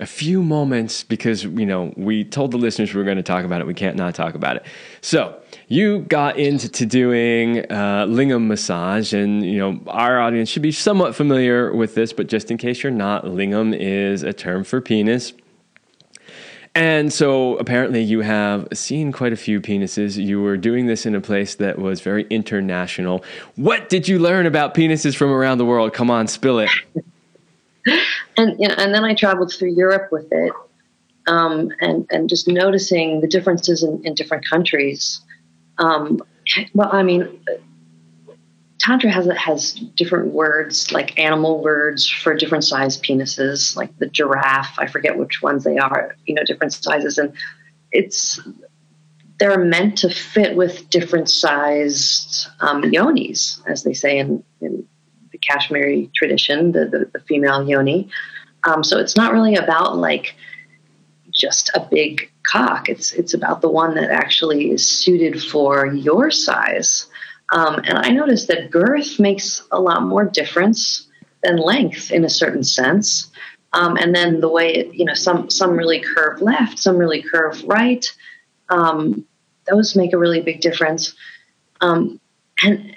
[0.00, 3.44] a few moments because you know we told the listeners we are going to talk
[3.44, 3.66] about it.
[3.66, 4.66] We can't not talk about it.
[5.00, 10.72] So you got into doing uh, lingam massage, and you know our audience should be
[10.72, 14.80] somewhat familiar with this, but just in case you're not, lingam is a term for
[14.80, 15.32] penis.
[16.74, 20.16] And so apparently you have seen quite a few penises.
[20.16, 23.24] You were doing this in a place that was very international.
[23.54, 25.92] What did you learn about penises from around the world?
[25.92, 26.70] Come on, spill it.
[28.36, 30.52] and you know, and then I traveled through Europe with it,
[31.28, 35.20] um, and and just noticing the differences in, in different countries.
[35.78, 36.20] Um,
[36.74, 37.40] well, I mean,
[38.78, 44.78] Tantra has has different words, like animal words for different size penises, like the giraffe.
[44.78, 46.16] I forget which ones they are.
[46.26, 47.32] You know, different sizes, and
[47.92, 48.40] it's
[49.38, 54.86] they're meant to fit with different sized um, yonis, as they say in, in
[55.32, 58.08] the Kashmiri tradition, the, the, the female yoni.
[58.62, 60.34] Um, so it's not really about like
[61.32, 62.88] just a big cock.
[62.88, 67.06] It's it's about the one that actually is suited for your size.
[67.52, 71.06] Um, and I noticed that girth makes a lot more difference
[71.42, 73.30] than length in a certain sense.
[73.72, 77.22] Um, and then the way it, you know, some some really curve left, some really
[77.22, 78.06] curve right.
[78.68, 79.26] Um,
[79.68, 81.14] those make a really big difference.
[81.80, 82.20] Um,
[82.62, 82.96] and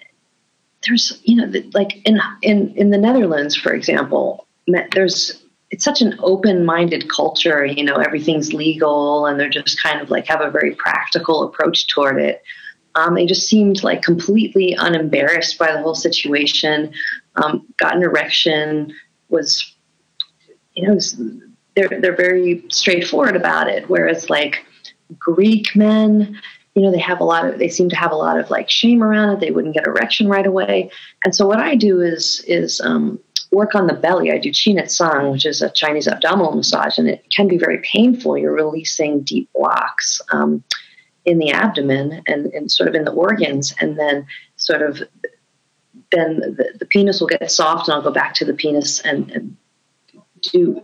[0.86, 4.48] there's, you know, like in in in the Netherlands, for example,
[4.94, 7.66] there's it's such an open-minded culture.
[7.66, 11.88] You know, everything's legal, and they're just kind of like have a very practical approach
[11.88, 12.44] toward it.
[12.98, 16.92] Um, they just seemed like completely unembarrassed by the whole situation.
[17.36, 18.92] Um, got an erection,
[19.30, 19.76] was,
[20.74, 21.22] you know, was,
[21.76, 23.88] they're they're very straightforward about it.
[23.88, 24.66] Whereas like
[25.20, 26.42] Greek men,
[26.74, 28.68] you know, they have a lot of they seem to have a lot of like
[28.68, 29.40] shame around it.
[29.42, 30.90] They wouldn't get erection right away.
[31.24, 33.20] And so what I do is is um,
[33.52, 34.32] work on the belly.
[34.32, 37.80] I do Qi Sang, which is a Chinese abdominal massage, and it can be very
[37.84, 38.40] painful.
[38.40, 40.64] You're releasing deep blocks um,
[41.28, 44.26] in the abdomen and, and sort of in the organs, and then
[44.56, 45.04] sort of
[46.12, 49.30] then the, the penis will get soft, and I'll go back to the penis and,
[49.32, 49.58] and
[50.42, 50.82] do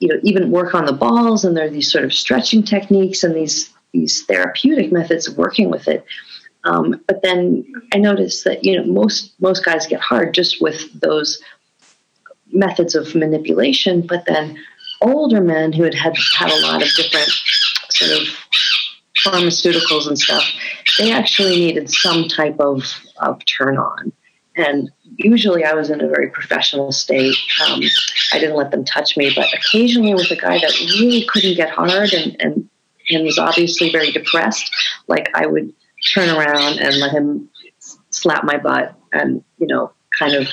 [0.00, 1.44] you know even work on the balls.
[1.44, 5.70] And there are these sort of stretching techniques and these these therapeutic methods of working
[5.70, 6.04] with it.
[6.64, 11.00] Um, but then I noticed that you know most most guys get hard just with
[11.00, 11.38] those
[12.50, 14.06] methods of manipulation.
[14.06, 14.58] But then
[15.02, 17.30] older men who had had, had a lot of different
[17.90, 18.28] sort of
[19.30, 20.44] pharmaceuticals and stuff,
[20.98, 22.82] they actually needed some type of,
[23.18, 24.12] of turn on.
[24.56, 27.36] And usually I was in a very professional state.
[27.64, 27.80] Um,
[28.32, 31.70] I didn't let them touch me, but occasionally with a guy that really couldn't get
[31.70, 32.68] hard and, and,
[33.10, 34.70] and was obviously very depressed,
[35.06, 35.72] like I would
[36.12, 37.48] turn around and let him
[38.10, 40.48] slap my butt and, you know, kind of,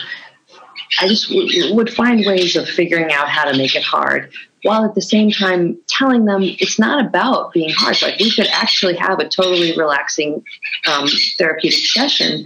[1.02, 4.32] I just w- would find ways of figuring out how to make it hard
[4.66, 8.02] while at the same time telling them it's not about being hard.
[8.02, 10.44] Like we could actually have a totally relaxing
[10.92, 11.08] um,
[11.38, 12.44] therapeutic session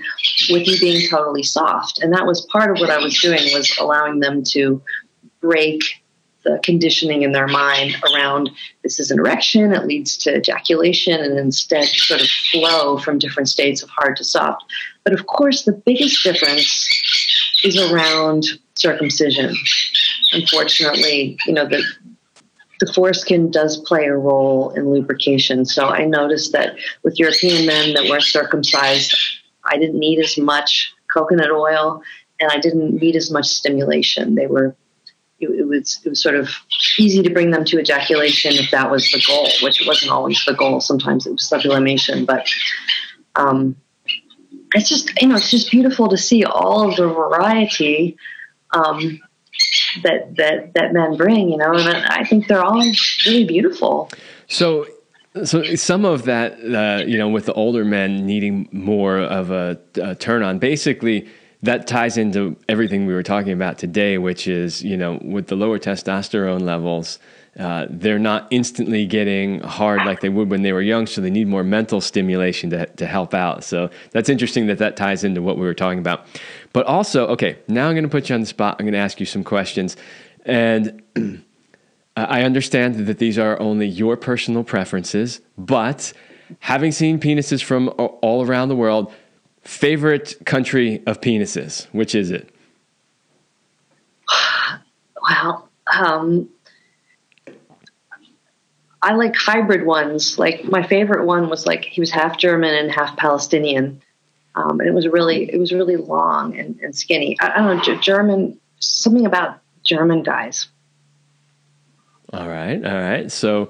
[0.49, 1.99] with you being totally soft.
[2.03, 4.81] And that was part of what I was doing was allowing them to
[5.39, 5.81] break
[6.43, 8.49] the conditioning in their mind around
[8.83, 13.47] this is an erection, it leads to ejaculation, and instead sort of flow from different
[13.47, 14.63] states of hard to soft.
[15.03, 16.87] But of course, the biggest difference
[17.63, 18.45] is around
[18.75, 19.53] circumcision.
[20.31, 21.83] Unfortunately, you know, the,
[22.79, 25.65] the foreskin does play a role in lubrication.
[25.65, 29.15] So I noticed that with European men that were circumcised,
[29.65, 32.01] I didn't need as much coconut oil
[32.39, 34.35] and I didn't need as much stimulation.
[34.35, 34.75] They were
[35.39, 36.49] it, it, was it was sort of
[36.97, 40.53] easy to bring them to ejaculation if that was the goal, which wasn't always the
[40.53, 40.81] goal.
[40.81, 42.49] Sometimes it was sublimation, but
[43.35, 43.75] um,
[44.75, 48.17] it's just you know it's just beautiful to see all of the variety
[48.71, 49.19] um,
[50.03, 51.49] that that that men bring.
[51.49, 52.83] You know, and I think they're all
[53.25, 54.09] really beautiful.
[54.47, 54.87] So
[55.43, 59.79] so some of that, uh, you know, with the older men needing more of a,
[60.01, 61.29] a, turn on, basically
[61.61, 65.55] that ties into everything we were talking about today, which is, you know, with the
[65.55, 67.19] lower testosterone levels,
[67.57, 71.29] uh, they're not instantly getting hard like they would when they were young, so they
[71.29, 73.63] need more mental stimulation to, to help out.
[73.63, 76.25] So that's interesting that that ties into what we were talking about.
[76.73, 78.75] But also, okay, now I'm going to put you on the spot.
[78.79, 79.97] I'm going to ask you some questions.
[80.45, 81.01] And
[82.15, 86.13] I understand that these are only your personal preferences, but
[86.59, 89.13] having seen penises from all around the world,
[89.69, 91.85] Favorite country of penises?
[91.91, 92.49] Which is it?
[95.21, 95.65] Wow.
[95.93, 96.49] Um,
[99.01, 100.37] I like hybrid ones.
[100.37, 104.01] Like my favorite one was like he was half German and half Palestinian,
[104.55, 107.37] um, and it was really it was really long and, and skinny.
[107.39, 110.67] I, I, don't know German something about German guys.
[112.33, 113.31] All right, all right.
[113.31, 113.69] So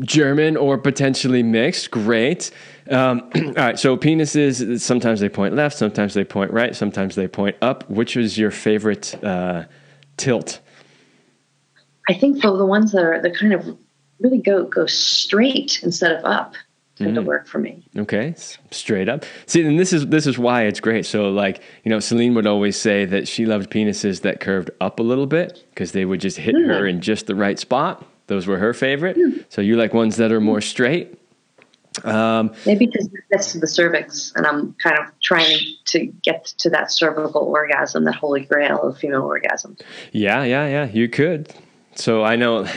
[0.00, 2.50] German or potentially mixed, great.
[2.90, 7.28] Um, all right, so penises, sometimes they point left, sometimes they point right, sometimes they
[7.28, 7.88] point up.
[7.90, 9.64] Which is your favorite uh,
[10.16, 10.60] tilt?
[12.08, 13.78] I think the, the ones that are the kind of
[14.20, 16.54] really go go straight instead of up
[16.98, 17.14] tend mm.
[17.14, 17.82] to work for me.
[17.96, 18.34] Okay,
[18.70, 19.24] straight up.
[19.46, 21.06] See, and this is this is why it's great.
[21.06, 24.98] So, like you know, Celine would always say that she loved penises that curved up
[24.98, 26.66] a little bit because they would just hit mm.
[26.66, 28.04] her in just the right spot.
[28.26, 29.16] Those were her favorite.
[29.16, 29.44] Mm.
[29.48, 31.18] So you like ones that are more straight.
[32.04, 36.92] Um, Maybe because that's the cervix, and I'm kind of trying to get to that
[36.92, 39.76] cervical orgasm, that holy grail of female orgasm.
[40.12, 40.84] Yeah, yeah, yeah.
[40.86, 41.52] You could.
[41.94, 42.66] So I know.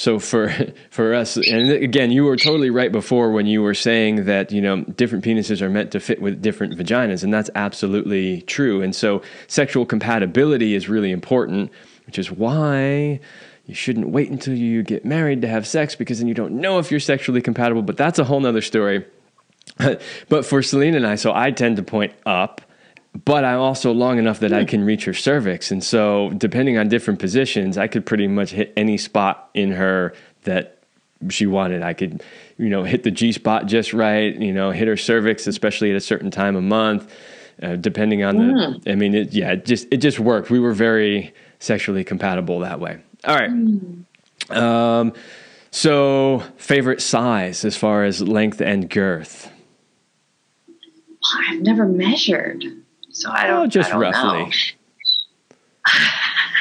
[0.00, 0.50] so for
[0.90, 4.62] for us, and again, you were totally right before when you were saying that you
[4.62, 8.80] know different penises are meant to fit with different vaginas, and that's absolutely true.
[8.80, 11.70] And so sexual compatibility is really important,
[12.06, 13.20] which is why
[13.66, 16.78] you shouldn't wait until you get married to have sex because then you don't know
[16.78, 17.82] if you're sexually compatible.
[17.82, 19.04] But that's a whole nother story.
[20.30, 22.62] but for Celine and I, so I tend to point up,
[23.24, 25.70] but I'm also long enough that I can reach her cervix.
[25.70, 30.14] And so, depending on different positions, I could pretty much hit any spot in her
[30.44, 30.78] that
[31.28, 31.82] she wanted.
[31.82, 32.22] I could,
[32.56, 35.96] you know, hit the G spot just right, you know, hit her cervix, especially at
[35.96, 37.12] a certain time of month,
[37.62, 38.84] uh, depending on Mm.
[38.84, 40.48] the, I mean, it, yeah, it just, it just worked.
[40.50, 42.98] We were very sexually compatible that way.
[43.24, 43.50] All right.
[44.56, 45.12] Um,
[45.70, 49.50] so favorite size as far as length and girth?
[51.48, 52.64] I've never measured,
[53.10, 53.62] so I don't.
[53.62, 54.44] Oh, just I don't roughly.
[54.44, 54.50] know.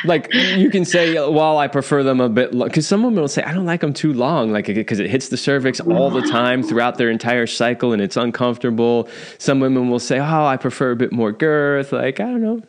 [0.05, 3.43] like you can say well i prefer them a bit because some women will say
[3.43, 6.63] i don't like them too long like because it hits the cervix all the time
[6.63, 10.95] throughout their entire cycle and it's uncomfortable some women will say oh i prefer a
[10.95, 12.61] bit more girth like i don't know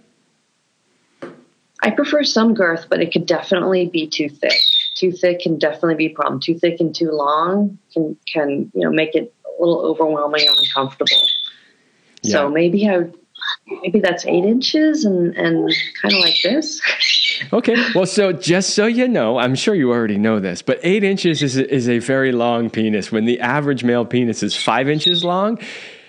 [1.83, 4.53] I prefer some girth, but it could definitely be too thick.
[4.97, 6.39] Too thick can definitely be a problem.
[6.39, 10.59] Too thick and too long can can you know make it a little overwhelming and
[10.59, 11.23] uncomfortable.
[12.23, 12.33] Yeah.
[12.33, 13.17] So maybe I would-
[13.83, 16.81] maybe that's eight inches and and kind of like this.
[17.53, 21.03] okay well so just so you know i'm sure you already know this but eight
[21.05, 24.89] inches is a, is a very long penis when the average male penis is five
[24.89, 25.59] inches long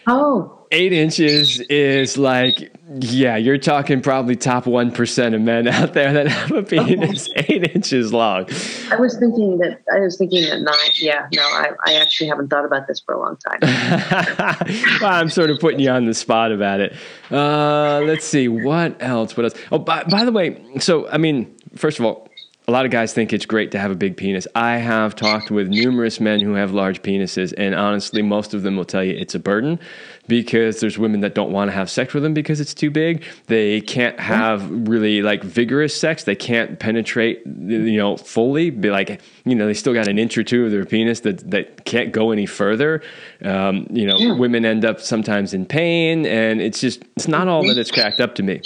[0.07, 6.13] Oh, eight inches is like yeah you're talking probably top 1% of men out there
[6.13, 8.45] that have a penis eight inches long
[8.89, 10.91] I was thinking that I was thinking that nine.
[10.95, 13.59] Yeah, no, I, I actually haven't thought about this for a long time.
[15.01, 16.95] well, i'm sort of putting you on the spot about it
[17.32, 21.53] uh, let's see what else what else oh by, by the way so i mean
[21.76, 22.28] first of all
[22.67, 24.47] a lot of guys think it's great to have a big penis.
[24.55, 28.78] I have talked with numerous men who have large penises, and honestly, most of them
[28.78, 29.80] will tell you it's a burden
[30.28, 33.24] because there's women that don't want to have sex with them because it's too big.
[33.47, 36.24] They can't have really like vigorous sex.
[36.24, 38.69] They can't penetrate, you know, fully.
[38.69, 41.49] Be like, you know, they still got an inch or two of their penis that
[41.51, 43.01] that can't go any further.
[43.43, 47.65] Um, you know, women end up sometimes in pain, and it's just it's not all
[47.67, 48.61] that it's cracked up to me.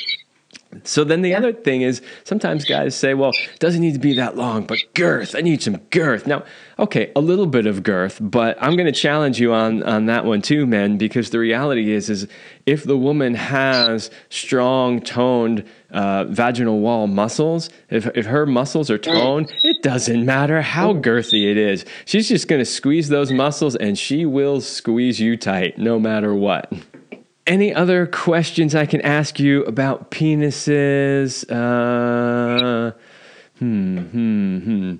[0.84, 4.14] So then the other thing is sometimes guys say, well, it doesn't need to be
[4.14, 6.28] that long, but girth, I need some girth.
[6.28, 6.44] Now,
[6.80, 10.26] okay, a little bit of girth, but I'm going to challenge you on on that
[10.26, 12.28] one too, men, because the reality is is
[12.66, 18.98] if the woman has strong toned uh, vaginal wall muscles, if if her muscles are
[18.98, 21.86] toned, it doesn't matter how girthy it is.
[22.06, 26.34] She's just going to squeeze those muscles and she will squeeze you tight no matter
[26.34, 26.72] what.
[27.48, 31.46] Any other questions I can ask you about penises?
[31.50, 32.92] Uh,
[33.60, 34.96] hmm, hmm, hmm.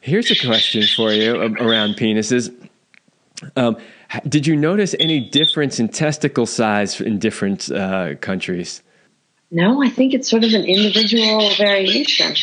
[0.00, 2.52] Here's a question for you um, around penises.
[3.56, 3.76] Um,
[4.28, 8.82] did you notice any difference in testicle size in different uh, countries?
[9.52, 12.34] No, I think it's sort of an individual variation.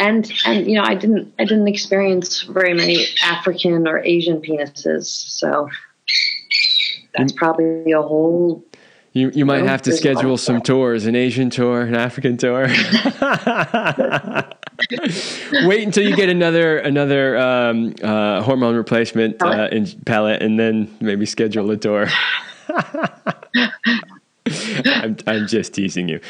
[0.00, 5.04] And and you know, I didn't I didn't experience very many African or Asian penises,
[5.04, 5.68] so
[7.14, 8.64] that's probably a whole.
[9.12, 11.96] You, you might have to there's a lot schedule some tours an Asian tour, an
[11.96, 12.62] African tour.
[15.66, 20.96] Wait until you get another another um, uh, hormone replacement uh, in pellet, and then
[21.00, 22.08] maybe schedule a tour.
[24.86, 26.20] I'm, I'm just teasing you.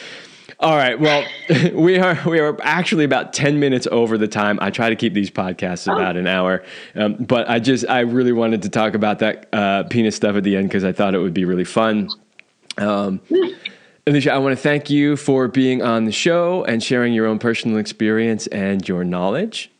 [0.60, 1.00] All right.
[1.00, 1.24] Well,
[1.72, 4.58] we are we are actually about ten minutes over the time.
[4.60, 6.62] I try to keep these podcasts about an hour,
[6.94, 10.44] um, but I just I really wanted to talk about that uh, penis stuff at
[10.44, 12.10] the end because I thought it would be really fun.
[12.76, 13.20] Um,
[14.06, 17.38] Elicia, I want to thank you for being on the show and sharing your own
[17.38, 19.70] personal experience and your knowledge.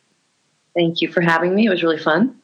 [0.75, 1.67] Thank you for having me.
[1.67, 2.40] It was really fun.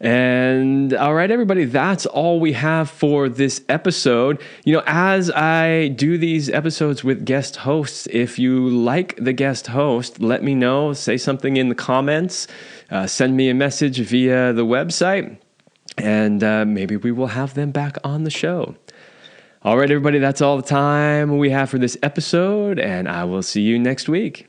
[0.00, 4.42] And all right, everybody, that's all we have for this episode.
[4.64, 9.68] You know, as I do these episodes with guest hosts, if you like the guest
[9.68, 10.92] host, let me know.
[10.94, 12.48] Say something in the comments,
[12.90, 15.38] uh, send me a message via the website,
[15.96, 18.74] and uh, maybe we will have them back on the show.
[19.62, 23.42] All right, everybody, that's all the time we have for this episode, and I will
[23.42, 24.48] see you next week.